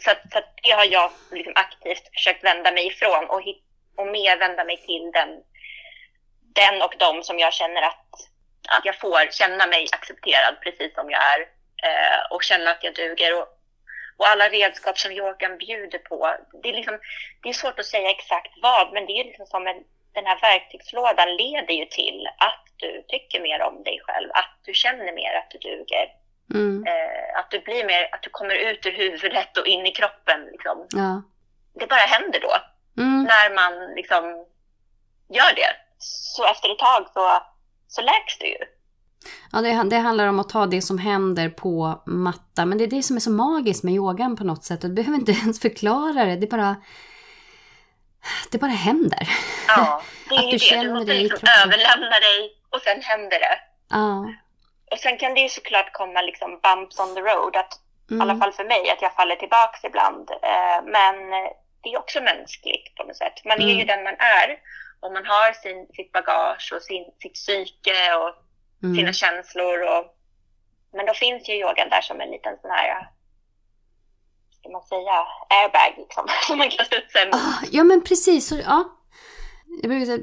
[0.00, 3.62] Så, så det har jag liksom aktivt försökt vända mig ifrån och, hit,
[3.96, 5.28] och mer vända mig till den,
[6.54, 8.08] den och de som jag känner att,
[8.68, 11.40] att jag får känna mig accepterad precis som jag är
[11.86, 13.38] eh, och känna att jag duger.
[13.38, 13.48] Och,
[14.16, 16.36] och alla redskap som yogan bjuder på.
[16.62, 16.98] Det är, liksom,
[17.42, 19.84] det är svårt att säga exakt vad, men det är liksom som en
[20.16, 24.74] den här verktygslådan leder ju till att du tycker mer om dig själv, att du
[24.74, 26.06] känner mer att du duger.
[26.54, 26.86] Mm.
[26.86, 30.40] Eh, att du blir mer, att du kommer ut ur huvudet och in i kroppen.
[30.52, 30.86] Liksom.
[30.90, 31.22] Ja.
[31.80, 32.52] Det bara händer då.
[32.96, 33.22] Mm.
[33.22, 34.24] När man liksom
[35.28, 35.76] gör det.
[35.98, 37.42] Så efter ett tag så,
[37.88, 38.58] så läks det ju.
[39.52, 42.66] Ja, det, det, handlar om att ta det som händer på matta.
[42.66, 44.80] Men det är det som är så magiskt med yogan på något sätt.
[44.80, 46.36] du behöver inte ens förklara det.
[46.36, 46.76] Det bara
[48.50, 49.28] det bara händer.
[49.68, 50.82] Ja, det är ju det.
[50.82, 53.58] Du måste liksom överlämna dig och sen händer det.
[53.90, 54.32] Ja.
[54.90, 57.56] Och sen kan det ju såklart komma liksom bumps on the road.
[57.56, 57.72] Att,
[58.10, 58.20] mm.
[58.20, 60.30] I alla fall för mig, att jag faller tillbaks ibland.
[60.30, 61.16] Eh, men
[61.82, 63.44] det är också mänskligt på något sätt.
[63.44, 63.78] Man är mm.
[63.78, 64.58] ju den man är.
[65.00, 68.34] Och man har sin, sitt bagage och sin, sitt psyke och
[68.82, 68.96] mm.
[68.96, 69.82] sina känslor.
[69.82, 70.04] Och,
[70.92, 73.08] men då finns ju yogan där som en liten sån här
[74.66, 77.34] ska man säga, airbag liksom, som man kan studsa emot.
[77.34, 78.95] Ah, ja men precis, ja.
[79.82, 80.22] Jag brukar säga,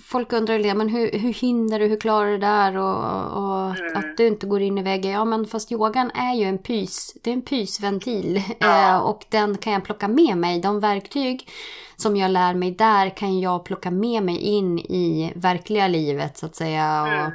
[0.00, 2.96] folk undrar men hur, hur hinner du, hur klarar du det där och,
[3.36, 3.96] och mm.
[3.96, 5.12] att du inte går in i väggen.
[5.12, 8.88] Ja men fast yogan är ju en pys, det är en pysventil ja.
[8.96, 10.60] eh, och den kan jag plocka med mig.
[10.60, 11.48] De verktyg
[11.96, 16.46] som jag lär mig där kan jag plocka med mig in i verkliga livet så
[16.46, 16.84] att säga.
[16.84, 17.26] Mm.
[17.26, 17.32] Och,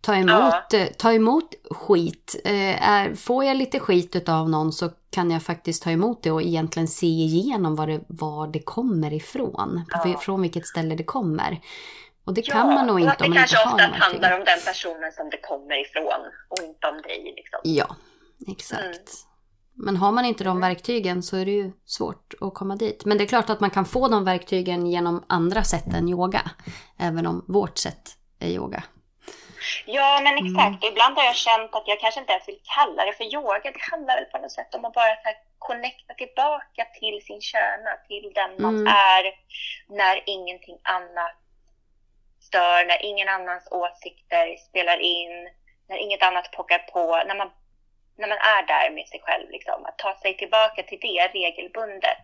[0.00, 0.86] ta emot, ja.
[0.98, 2.40] Ta emot skit.
[2.44, 6.30] Eh, är, får jag lite skit av någon så kan jag faktiskt ta emot det
[6.30, 9.84] och egentligen se igenom var det, var det kommer ifrån.
[9.90, 10.18] Ja.
[10.20, 11.60] Från vilket ställe det kommer.
[12.24, 14.30] Och det kan man nog inte om man det inte kanske har de oftast handlar
[14.30, 14.40] verktygen.
[14.40, 17.32] om den personen som det kommer ifrån och inte om dig.
[17.36, 17.60] Liksom.
[17.62, 17.96] Ja,
[18.46, 18.84] exakt.
[18.84, 18.96] Mm.
[19.74, 23.04] Men har man inte de verktygen så är det ju svårt att komma dit.
[23.04, 26.50] Men det är klart att man kan få de verktygen genom andra sätt än yoga.
[26.98, 28.82] Även om vårt sätt är yoga.
[29.86, 30.46] Ja, men Mm.
[30.46, 30.84] exakt.
[30.84, 33.70] Och Ibland har jag känt att jag kanske inte ens vill kalla det för yoga.
[33.70, 37.40] Det handlar väl på något sätt om att bara så här connecta tillbaka till sin
[37.40, 38.86] kärna, till den man Mm.
[38.86, 39.24] är
[39.88, 41.36] när ingenting annat
[42.40, 45.48] stör, när ingen annans åsikter spelar in,
[45.88, 47.50] när inget annat pockar på, när man,
[48.18, 49.50] när man är där med sig själv.
[49.50, 49.84] Liksom.
[49.86, 52.18] Att ta sig tillbaka till det regelbundet,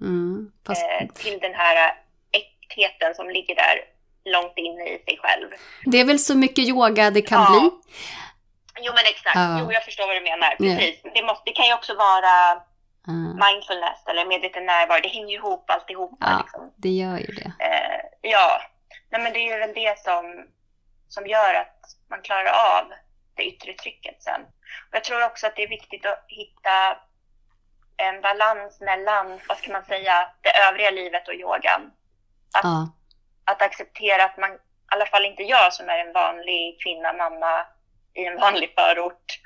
[0.00, 0.52] Mm.
[0.66, 1.94] Fast, eh, till den här
[2.32, 3.84] äktheten som ligger där
[4.26, 5.48] långt inne i sig själv.
[5.84, 7.60] det är väl så mycket yoga det kan Ja.
[7.60, 7.70] bli.
[8.80, 9.58] Jo men exakt, Ja.
[9.60, 10.56] jo jag förstår vad du menar.
[10.56, 11.02] Precis.
[11.14, 12.62] Det, måste, det kan ju också vara
[13.44, 15.00] mindfulness eller medveten närvaro.
[15.02, 16.16] Det hänger ju ihop alltihopa.
[16.30, 16.38] Ja.
[16.42, 16.72] Liksom.
[16.76, 17.52] Det gör ju det.
[17.64, 18.60] Eh, ja,
[19.10, 20.46] Nej, men det är ju väl det som,
[21.08, 21.78] som gör att
[22.10, 22.84] man klarar av
[23.36, 24.40] det yttre trycket sen.
[24.88, 26.96] Och jag tror också att det är viktigt att hitta
[27.96, 31.82] en balans mellan, vad ska man säga, det övriga livet och yogan.
[32.58, 32.88] Att, Ja.
[33.46, 37.66] Att acceptera att man, i alla fall inte jag som är en vanlig kvinna, mamma
[38.14, 39.40] i en vanlig förort,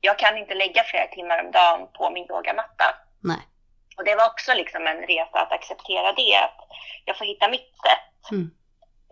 [0.00, 2.94] jag kan inte lägga flera timmar om dagen på min yogamatta.
[3.20, 3.42] Nej.
[3.96, 6.60] Och det var också liksom en resa att acceptera det, att
[7.04, 8.30] jag får hitta mitt sätt.
[8.30, 8.50] Mm.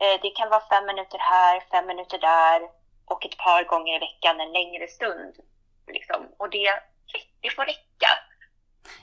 [0.00, 2.60] Eh, Det kan vara fem minuter här, fem minuter där
[3.06, 5.34] och ett par gånger i veckan en längre stund.
[5.86, 6.28] Liksom.
[6.38, 6.70] Och det,
[7.40, 8.10] det får räcka.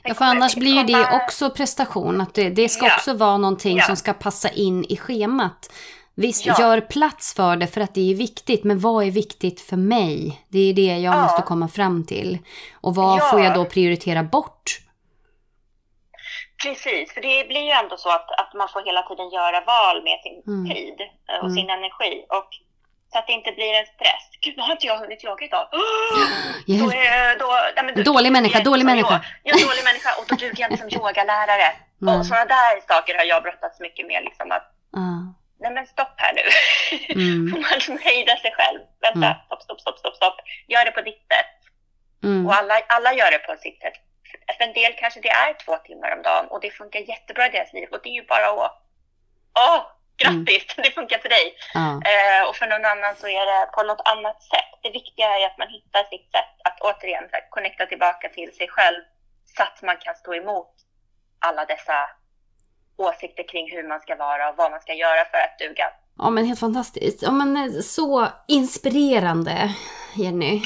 [0.02, 2.20] Ja, för annars blir ju det också prestation.
[2.20, 2.94] Att det, det ska Ja.
[2.96, 3.84] också vara någonting Ja.
[3.84, 5.72] som ska passa in i schemat.
[6.14, 6.56] Visst, Ja.
[6.60, 8.64] gör plats för det för att det är viktigt.
[8.64, 10.40] Men vad är viktigt för mig?
[10.48, 11.22] Det är det jag Ja.
[11.22, 12.38] måste komma fram till.
[12.80, 14.78] Och vad får jag då prioritera bort?
[16.62, 19.96] Precis, för det blir ju ändå så att, att man får hela tiden göra val
[20.08, 20.74] med sin Mm.
[20.74, 20.96] tid
[21.30, 21.54] eh, och Mm.
[21.56, 22.12] sin energi.
[22.38, 22.48] Och
[23.12, 24.24] så att det inte blir en stress.
[24.44, 25.68] Gud, vad har inte jag hunnit yoga idag?
[25.72, 25.78] Då
[26.74, 26.94] Hjälp.
[26.94, 29.16] är, då, nej, men då, Dålig då människa, dålig människa.
[29.42, 31.68] Jag är dålig människa och då duger jag inte som yogalärare.
[31.98, 32.16] Nej.
[32.18, 34.20] Och sådana där saker har jag brottats mycket med.
[34.24, 35.08] Liksom, att, Ja.
[35.62, 36.42] nej men stopp här nu.
[37.22, 37.50] Mm.
[37.88, 38.80] Man hejdar sig själv.
[39.00, 39.38] Vänta, Mm.
[39.46, 40.36] stopp, stopp, stopp, stopp, stopp.
[40.68, 41.54] Gör det på ditt sätt.
[42.24, 42.46] Mm.
[42.46, 43.94] Och alla, alla gör det på sitt sätt.
[44.58, 47.50] För en del kanske det är två timmar om dagen och det funkar jättebra i
[47.50, 47.88] deras liv.
[47.92, 48.72] Och det är ju bara att,
[49.68, 49.80] åh,
[50.16, 51.46] grattis, det funkar för dig.
[51.74, 51.88] Ja.
[52.10, 54.72] Eh, och för någon annan så är det på något annat sätt.
[54.82, 58.68] Det viktiga är att man hittar sitt sätt att återigen här, connecta tillbaka till sig
[58.68, 59.00] själv
[59.56, 60.72] så att man kan stå emot
[61.38, 61.98] alla dessa
[62.96, 65.86] åsikter kring hur man ska vara och vad man ska göra för att duga.
[66.18, 67.22] ja, men helt fantastiskt.
[67.22, 69.74] Ja, men eh, så inspirerande,
[70.16, 70.62] Jenny.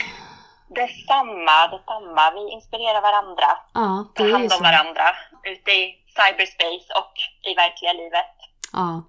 [0.68, 2.30] Detsamma, detsamma.
[2.34, 3.50] Vi inspirerar varandra.
[3.74, 5.06] Ja, det Ta är ju hand om varandra
[5.44, 7.14] ute i cyberspace och
[7.50, 8.34] i verkliga livet.
[8.72, 9.02] Ja.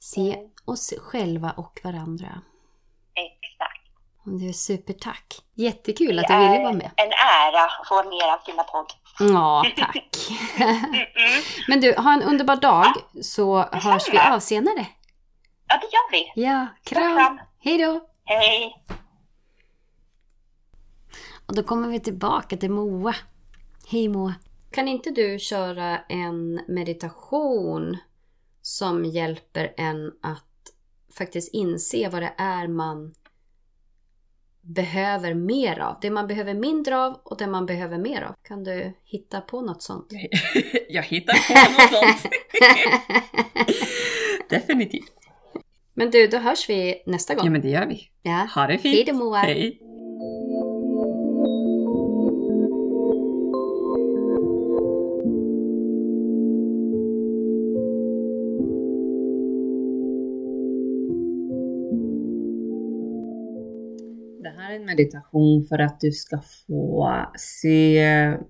[0.00, 0.50] Se Mm.
[0.64, 2.40] oss själva och varandra.
[3.14, 3.90] Exakt.
[4.40, 5.34] Det är supertack.
[5.54, 6.90] Jättekul att Det du ville vara med.
[6.96, 8.86] en ära att få vara med i er fina podd.
[9.18, 10.06] Ja, tack.
[11.68, 12.86] Men du, ha en underbar dag
[13.22, 14.86] så hörs vi av senare.
[15.68, 16.42] Ja, det gör vi.
[16.42, 17.40] Ja, kram.
[17.60, 18.00] Hej då.
[18.24, 18.84] Hej!
[21.46, 23.14] Och då kommer vi tillbaka till Moa.
[23.88, 24.34] Hej Moa.
[24.72, 27.96] Kan inte du köra en meditation
[28.68, 30.44] som hjälper en att
[31.18, 33.14] faktiskt inse vad det är man
[34.60, 35.98] behöver mer av?
[36.00, 38.34] Det man behöver mindre av och det man behöver mer av.
[38.42, 40.06] Kan du hitta på något sånt?
[40.88, 42.32] Jag hittar på något sånt.
[44.50, 45.12] Definitivt.
[45.94, 47.44] Men du, då hörs vi nästa gång.
[47.44, 48.10] Ja men det gör vi.
[48.22, 48.48] Ja.
[48.54, 49.08] Ha det fint.
[49.34, 49.80] Hej
[64.88, 68.04] meditation för att du ska få se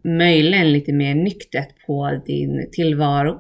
[0.05, 3.39] möjligen lite mer nyktert på din tillvaro.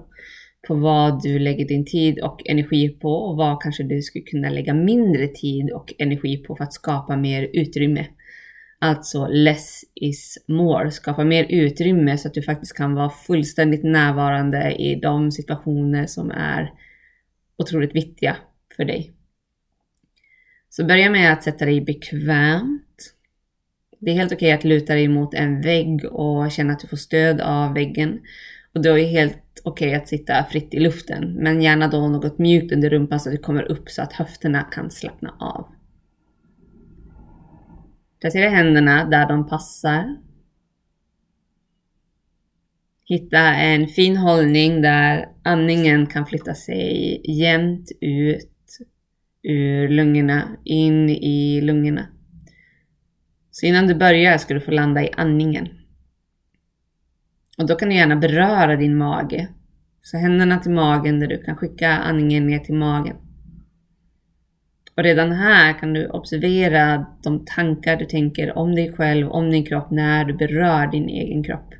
[0.68, 4.50] På vad du lägger din tid och energi på och vad kanske du skulle kunna
[4.50, 8.06] lägga mindre tid och energi på för att skapa mer utrymme.
[8.80, 10.90] Alltså less is more.
[10.90, 16.30] Skapa mer utrymme så att du faktiskt kan vara fullständigt närvarande i de situationer som
[16.30, 16.72] är
[17.58, 18.36] otroligt viktiga
[18.76, 19.17] för dig.
[20.70, 23.14] Så börja med att sätta dig bekvämt.
[23.98, 26.96] Det är helt okej att luta dig mot en vägg och känna att du får
[26.96, 28.20] stöd av väggen.
[28.74, 32.38] Och då är det helt okej att sitta fritt i luften, men gärna då något
[32.38, 35.68] mjukt under rumpan så att du kommer upp så att höfterna kan slappna av.
[38.20, 40.16] Placera händerna där de passar.
[43.04, 48.57] Hitta en fin hållning där andningen kan flytta sig jämnt ut
[49.42, 52.06] ur lungorna in i lungorna.
[53.50, 55.68] Så innan du börjar ska du få landa i andningen.
[57.58, 59.48] Och då kan du gärna beröra din mage.
[60.02, 63.16] Så händerna till magen där du kan skicka andningen ner till magen.
[64.96, 69.64] Och redan här kan du observera de tankar du tänker om dig själv, om din
[69.66, 71.74] kropp, när du berör din egen kropp.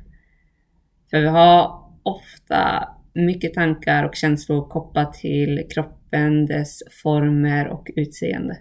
[1.09, 5.98] För vi har ofta mycket tankar och känslor kopplat till kroppen,
[6.47, 8.57] dess former och utseende.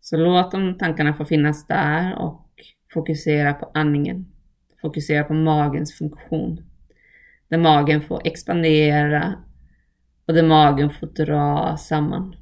[0.00, 2.50] Så låt de tankarna få finnas där och
[2.94, 4.26] fokusera på andningen.
[4.80, 6.60] Fokusera på magens funktion.
[7.48, 9.34] Där magen får expandera
[10.26, 12.36] och där magen får dra samman.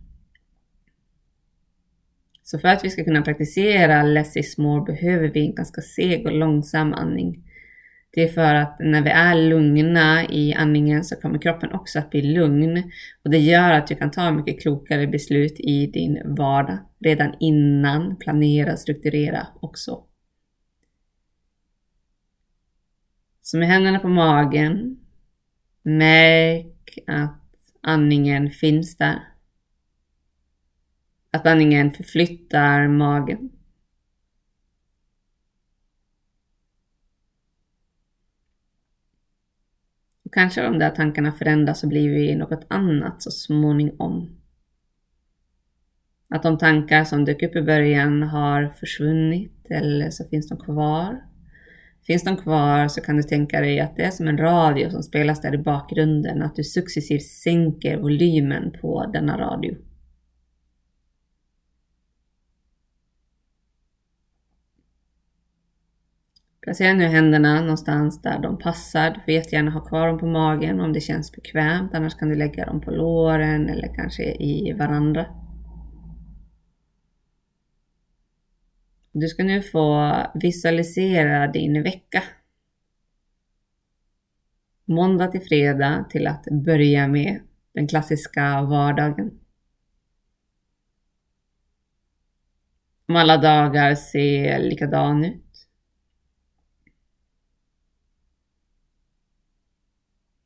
[2.43, 6.27] Så för att vi ska kunna praktisera less is more behöver vi en ganska seg
[6.27, 7.54] och långsam andning.
[8.15, 12.11] Det är för att när vi är lugna i andningen så kommer kroppen också att
[12.11, 12.93] bli lugn
[13.25, 18.17] och det gör att du kan ta mycket klokare beslut i din vardag redan innan,
[18.17, 20.05] planera, strukturera också.
[23.43, 24.97] Så med händerna på magen,
[25.83, 27.41] märk att
[27.83, 29.19] andningen finns där.
[31.31, 33.51] Att andningen förflyttar magen.
[40.35, 44.31] Kanske de där tankarna förändras och blir något annat så småningom.
[46.31, 51.21] Att de tankar som dök upp i början har försvunnit eller så finns de kvar.
[52.07, 55.03] Finns de kvar så kan du tänka dig att det är som en radio som
[55.03, 59.75] spelas där i bakgrunden, att du successivt sänker volymen på denna radio.
[66.65, 69.11] Placera nu händerna någonstans där de passar.
[69.11, 71.95] Du får jättegärna ha kvar dem på magen om det känns bekvämt.
[71.95, 75.27] Annars kan du lägga dem på låren eller kanske i varandra.
[79.13, 82.23] Du ska nu få visualisera din vecka.
[84.85, 87.41] Måndag till fredag till att börja med
[87.75, 89.41] den klassiska vardagen.
[93.09, 95.44] Om alla dagar ser likadan ut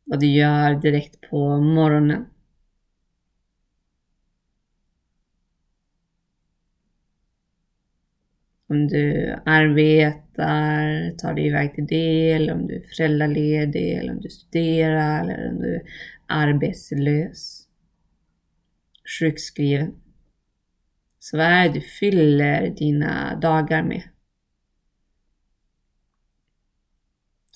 [0.09, 2.27] vad du gör direkt på morgonen.
[8.69, 14.21] Om du arbetar, tar dig iväg till det, eller om du är föräldraledig, eller om
[14.21, 15.83] du studerar, eller om du är
[16.27, 17.69] arbetslös,
[19.21, 19.95] sjukskriven.
[21.19, 24.03] Så vad är det du fyller dina dagar med?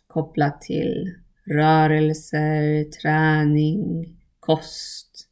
[0.06, 5.28] Kopplat till rörelser, träning, kost,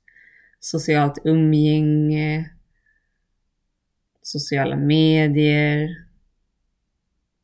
[0.61, 2.51] socialt umgänge,
[4.23, 6.05] sociala medier,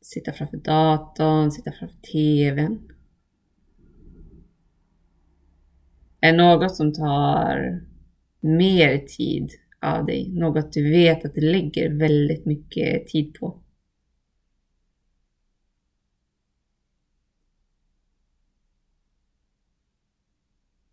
[0.01, 2.91] sitta framför datorn, sitta framför TVn.
[6.21, 7.81] Är något som tar
[8.39, 9.51] mer tid
[9.81, 13.59] av dig, något du vet att du lägger väldigt mycket tid på.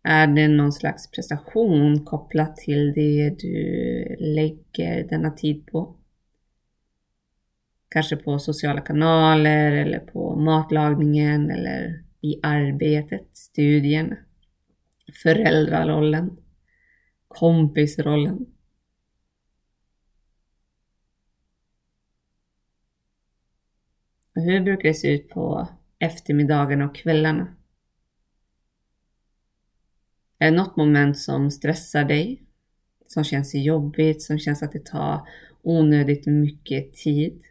[0.07, 5.95] Är det någon slags prestation kopplat till det du lägger denna tid på?
[7.89, 14.15] Kanske på sociala kanaler eller på matlagningen eller i arbetet, studien,
[15.23, 16.37] föräldrarollen,
[17.27, 18.45] kompisrollen.
[24.35, 25.67] hur brukar det se ut på
[25.99, 27.55] eftermiddagarna och kvällarna?
[30.45, 32.43] Är det något moment som stressar dig?
[33.07, 35.27] Som känns jobbigt, som känns att det tar
[35.61, 37.43] onödigt mycket tid?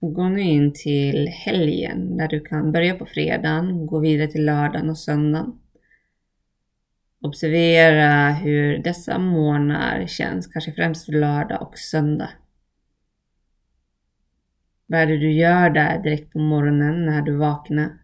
[0.00, 4.90] Gå nu in till helgen där du kan börja på fredagen, gå vidare till lördagen
[4.90, 5.58] och söndagen.
[7.20, 12.30] Observera hur dessa månader känns, kanske främst lördag och söndag.
[14.86, 17.98] Vad är det du gör där direkt på morgonen när du vaknar?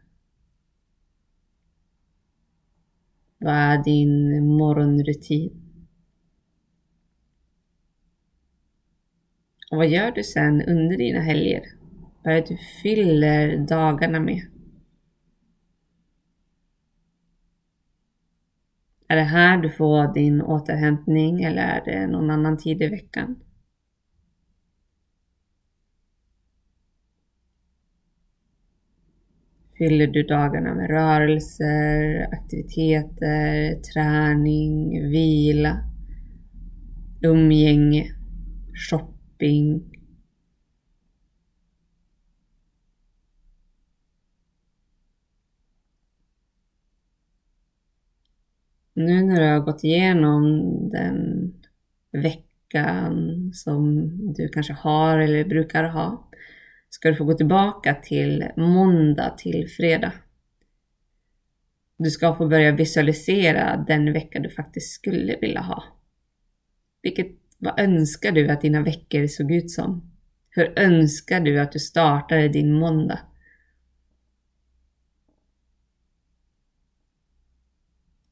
[3.38, 5.52] Vad är din morgonrutin?
[9.70, 11.62] Och vad gör du sen under dina helger?
[12.24, 14.42] Vad är det du fyller dagarna med?
[19.08, 23.36] Är det här du får din återhämtning eller är det någon annan tid i veckan?
[29.80, 35.78] Fyller du dagarna med rörelser, aktiviteter, träning, vila,
[37.22, 38.06] umgänge,
[38.74, 39.82] shopping.
[48.94, 50.44] Nu när du har gått igenom
[50.90, 51.52] den
[52.12, 56.29] veckan som du kanske har eller brukar ha
[56.90, 60.12] ska du få gå tillbaka till måndag till fredag.
[61.98, 65.84] Du ska få börja visualisera den vecka du faktiskt skulle vilja ha.
[67.02, 67.26] Vilket,
[67.58, 70.12] vad önskar du att dina veckor såg ut som?
[70.50, 73.18] Hur önskar du att du startade din måndag?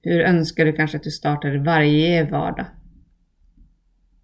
[0.02, 2.66] Hur önskar du kanske att du startade varje vardag?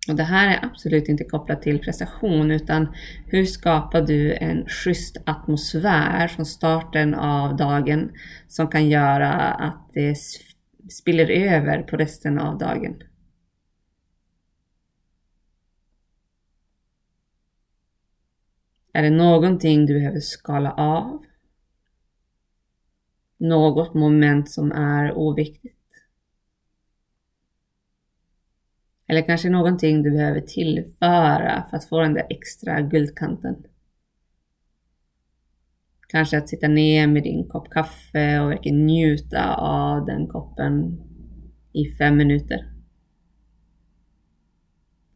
[0.09, 2.95] Och det här är absolut inte kopplat till prestation utan
[3.27, 8.13] hur skapar du en schysst atmosfär från starten av dagen
[8.49, 10.17] som kan göra att det
[10.91, 13.03] spiller över på resten av dagen.
[18.93, 21.25] Är det någonting du behöver skala av?
[23.39, 25.84] Något moment som är oviktigt?
[29.15, 33.57] Eller kanske någonting du behöver tillföra för att få den där extra guldkanten.
[36.09, 41.01] Kanske att sitta ner med din kopp kaffe och verkligen njuta av den koppen
[41.73, 42.73] i fem minuter.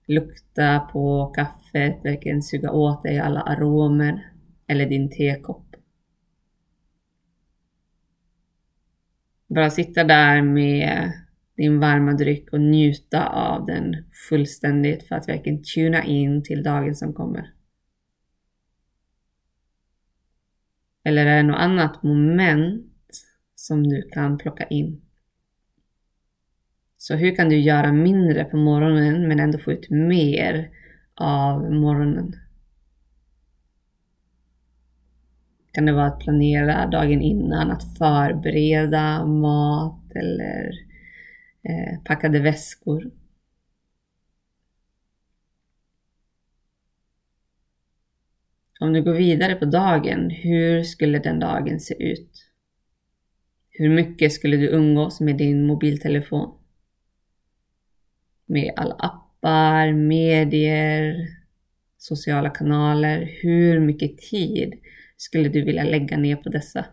[0.06, 4.32] Lukta på kaffet, verkligen suga åt dig alla aromer
[4.66, 5.76] eller din tekopp.
[9.46, 11.12] Bara sitta där med
[11.58, 13.96] din varma dryck och njuta av den
[14.28, 17.52] fullständigt för att verkligen tuna in till dagen som kommer.
[21.04, 22.86] Eller är det något annat moment
[23.54, 25.02] som du kan plocka in?
[26.98, 30.70] Så hur kan du göra mindre på morgonen men ändå få ut mer
[31.14, 32.36] av morgonen?
[35.72, 40.87] Kan det vara att planera dagen innan, att förbereda mat eller
[41.62, 43.10] eh, packade väskor.
[48.80, 52.30] Om du går vidare på dagen, hur skulle den dagen se ut?
[53.70, 56.58] Hur mycket skulle du umgås med din mobiltelefon?
[58.46, 61.28] Med alla appar, medier,
[61.98, 63.38] sociala kanaler.
[63.42, 64.74] Hur mycket tid
[65.16, 66.84] skulle du vilja lägga ner på dessa?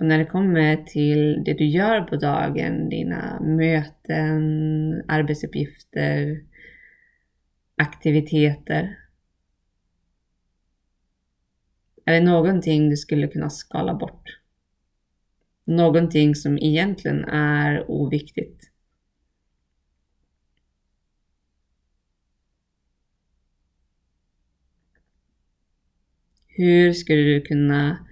[0.00, 6.44] Och när det kommer till det du gör på dagen, dina möten, arbetsuppgifter,
[7.76, 8.98] aktiviteter.
[12.04, 14.38] Är det någonting du skulle kunna skala bort?
[15.64, 18.70] Någonting som egentligen är oviktigt?
[26.48, 28.06] Hur skulle du kunna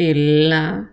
[0.00, 0.86] fylla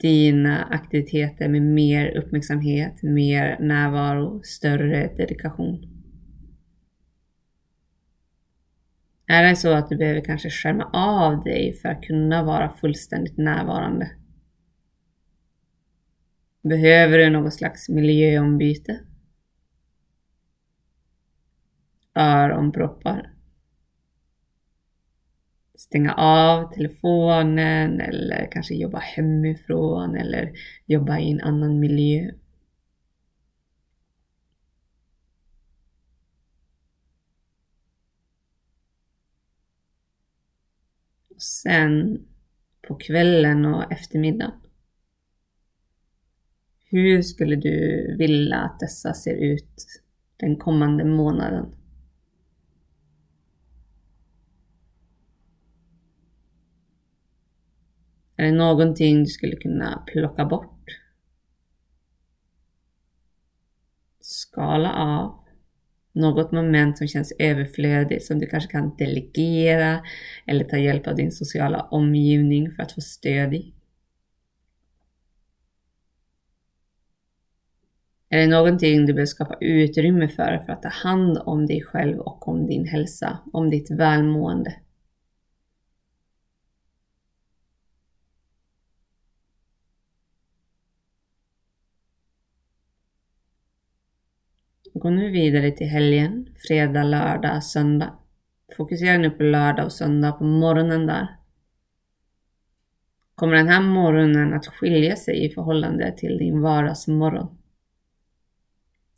[0.00, 5.84] dina aktiviteter med mer uppmärksamhet, mer närvaro, större dedikation.
[9.26, 13.38] Är det så att du behöver kanske skärma av dig för att kunna vara fullständigt
[13.38, 14.10] närvarande?
[16.62, 19.00] Behöver du något slags miljöombyte?
[22.14, 23.33] Öronproppar?
[25.74, 30.52] Stänga av telefonen eller kanske jobba hemifrån eller
[30.86, 32.30] jobba i en annan miljö.
[41.34, 42.26] Och sen
[42.88, 44.60] på kvällen och eftermiddagen.
[46.90, 50.02] Hur skulle du vilja att dessa ser ut
[50.36, 51.83] den kommande månaden?
[58.44, 61.00] Är det någonting du skulle kunna plocka bort?
[64.20, 65.44] Skala av
[66.12, 70.00] något moment som känns överflödigt som du kanske kan delegera
[70.46, 73.74] eller ta hjälp av din sociala omgivning för att få stöd i.
[78.28, 82.18] Är det någonting du behöver skapa utrymme för för att ta hand om dig själv
[82.18, 84.83] och om din hälsa, om ditt välmående?
[95.04, 98.18] Gå nu vidare till helgen, fredag, lördag, söndag.
[98.76, 101.28] Fokusera nu på lördag och söndag på morgonen där.
[103.34, 107.58] Kommer den här morgonen att skilja sig i förhållande till din vardagsmorgon?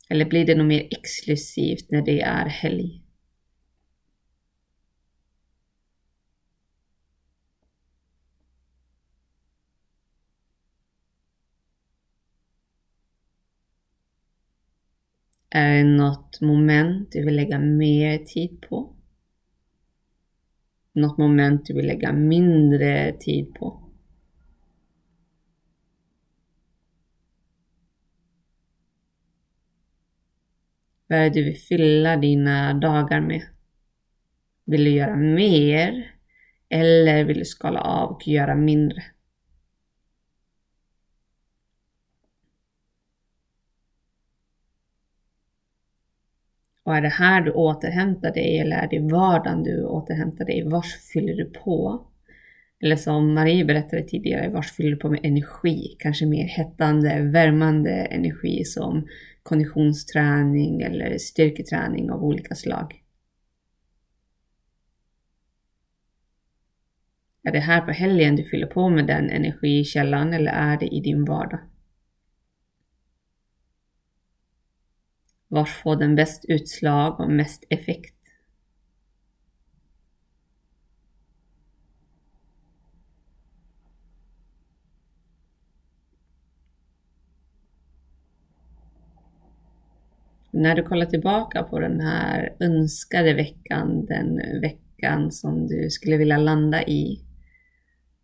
[0.09, 3.01] Eller blir det något mer exklusivt när det är helg?
[15.49, 18.93] Är det något moment du vill lägga mer tid på?
[20.93, 23.83] Något moment du vill lägga mindre tid på?
[31.07, 33.41] Vad är det du vill fylla dina dagar med?
[34.65, 36.15] Vill du göra mer?
[36.69, 39.03] Eller vill du skala av och göra mindre?
[46.87, 50.63] Och är det här du återhämtar dig eller är det i vardagen du återhämtar dig?
[50.63, 52.05] Vars fyller du på?
[52.79, 55.95] Eller som Marie berättade tidigare, vars fyller du på med energi?
[55.99, 59.07] Kanske mer hettande, värmande energi som
[59.43, 63.03] konditionsträning eller styrketräning av olika slag.
[67.43, 70.99] Är det här på helgen du fyller på med den energikällan eller är det i
[70.99, 71.59] din vardag?
[75.47, 78.13] Vars får den bäst utslag och mest effekt?
[90.51, 96.37] När du kollar tillbaka på den här önskade veckan, den veckan som du skulle vilja
[96.37, 97.21] landa i.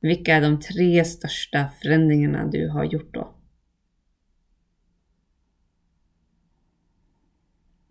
[0.02, 3.43] Vilka är de tre största förändringarna du har gjort då?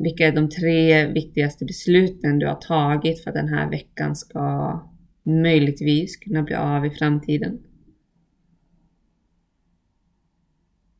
[0.03, 4.81] Vilka är de tre viktigaste besluten du har tagit för att den här veckan ska
[5.23, 7.63] möjligtvis kunna bli av i framtiden?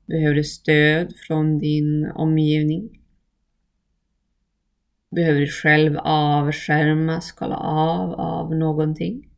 [0.07, 3.01] Behöver du stöd från din omgivning?
[5.11, 9.29] Behöver du själv avskärma, skala av av någonting?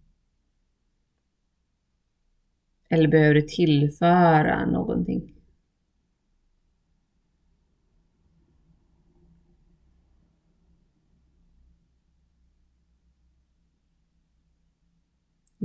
[2.89, 5.34] Eller behöver du tillföra någonting?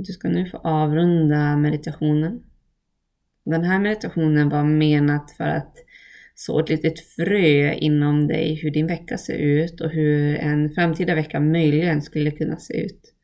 [0.06, 2.42] Du ska nu få avrunda meditationen.
[3.44, 5.76] Den här meditationen var menat för att
[6.34, 11.14] så ett litet frö inom dig hur din vecka ser ut och hur en framtida
[11.14, 13.14] vecka möjligen skulle kunna se ut.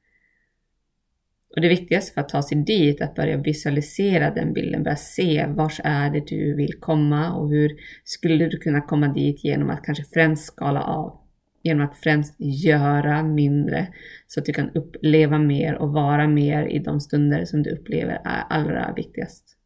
[1.57, 4.97] Och det viktigaste för att ta sig dit är att börja visualisera den bilden, börja
[4.97, 9.71] se vars är det du vill komma och hur skulle du kunna komma dit genom
[9.71, 11.26] att kanske främst skala av
[11.67, 13.95] genom att främst göra mindre
[14.27, 18.21] så att du kan uppleva mer och vara mer i de stunder som du upplever
[18.25, 19.57] är allra viktigast.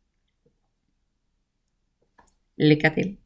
[2.57, 3.20] Lycka till!